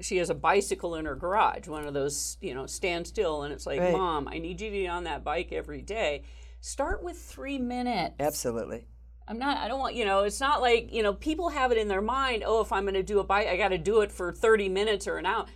she 0.00 0.18
has 0.18 0.30
a 0.30 0.34
bicycle 0.34 0.94
in 0.94 1.04
her 1.06 1.16
garage, 1.16 1.66
one 1.66 1.84
of 1.84 1.92
those, 1.92 2.38
you 2.40 2.54
know, 2.54 2.66
stand 2.66 3.06
still. 3.06 3.42
And 3.42 3.52
it's 3.52 3.66
like, 3.66 3.80
right. 3.80 3.92
Mom, 3.92 4.28
I 4.28 4.38
need 4.38 4.60
you 4.60 4.68
to 4.68 4.72
be 4.72 4.88
on 4.88 5.04
that 5.04 5.24
bike 5.24 5.52
every 5.52 5.82
day. 5.82 6.22
Start 6.60 7.02
with 7.02 7.18
three 7.18 7.58
minutes. 7.58 8.14
Absolutely. 8.20 8.86
I'm 9.28 9.38
not, 9.38 9.58
I 9.58 9.68
don't 9.68 9.78
want, 9.78 9.94
you 9.94 10.06
know, 10.06 10.24
it's 10.24 10.40
not 10.40 10.62
like, 10.62 10.92
you 10.92 11.02
know, 11.02 11.12
people 11.12 11.50
have 11.50 11.70
it 11.70 11.78
in 11.78 11.88
their 11.88 12.00
mind, 12.00 12.42
oh, 12.46 12.62
if 12.62 12.72
I'm 12.72 12.84
going 12.84 12.94
to 12.94 13.02
do 13.02 13.20
a 13.20 13.24
bike, 13.24 13.46
I 13.46 13.56
got 13.56 13.68
to 13.68 13.78
do 13.78 14.00
it 14.00 14.10
for 14.10 14.32
30 14.32 14.70
minutes 14.70 15.06
or 15.06 15.18
an 15.18 15.26
hour. 15.26 15.46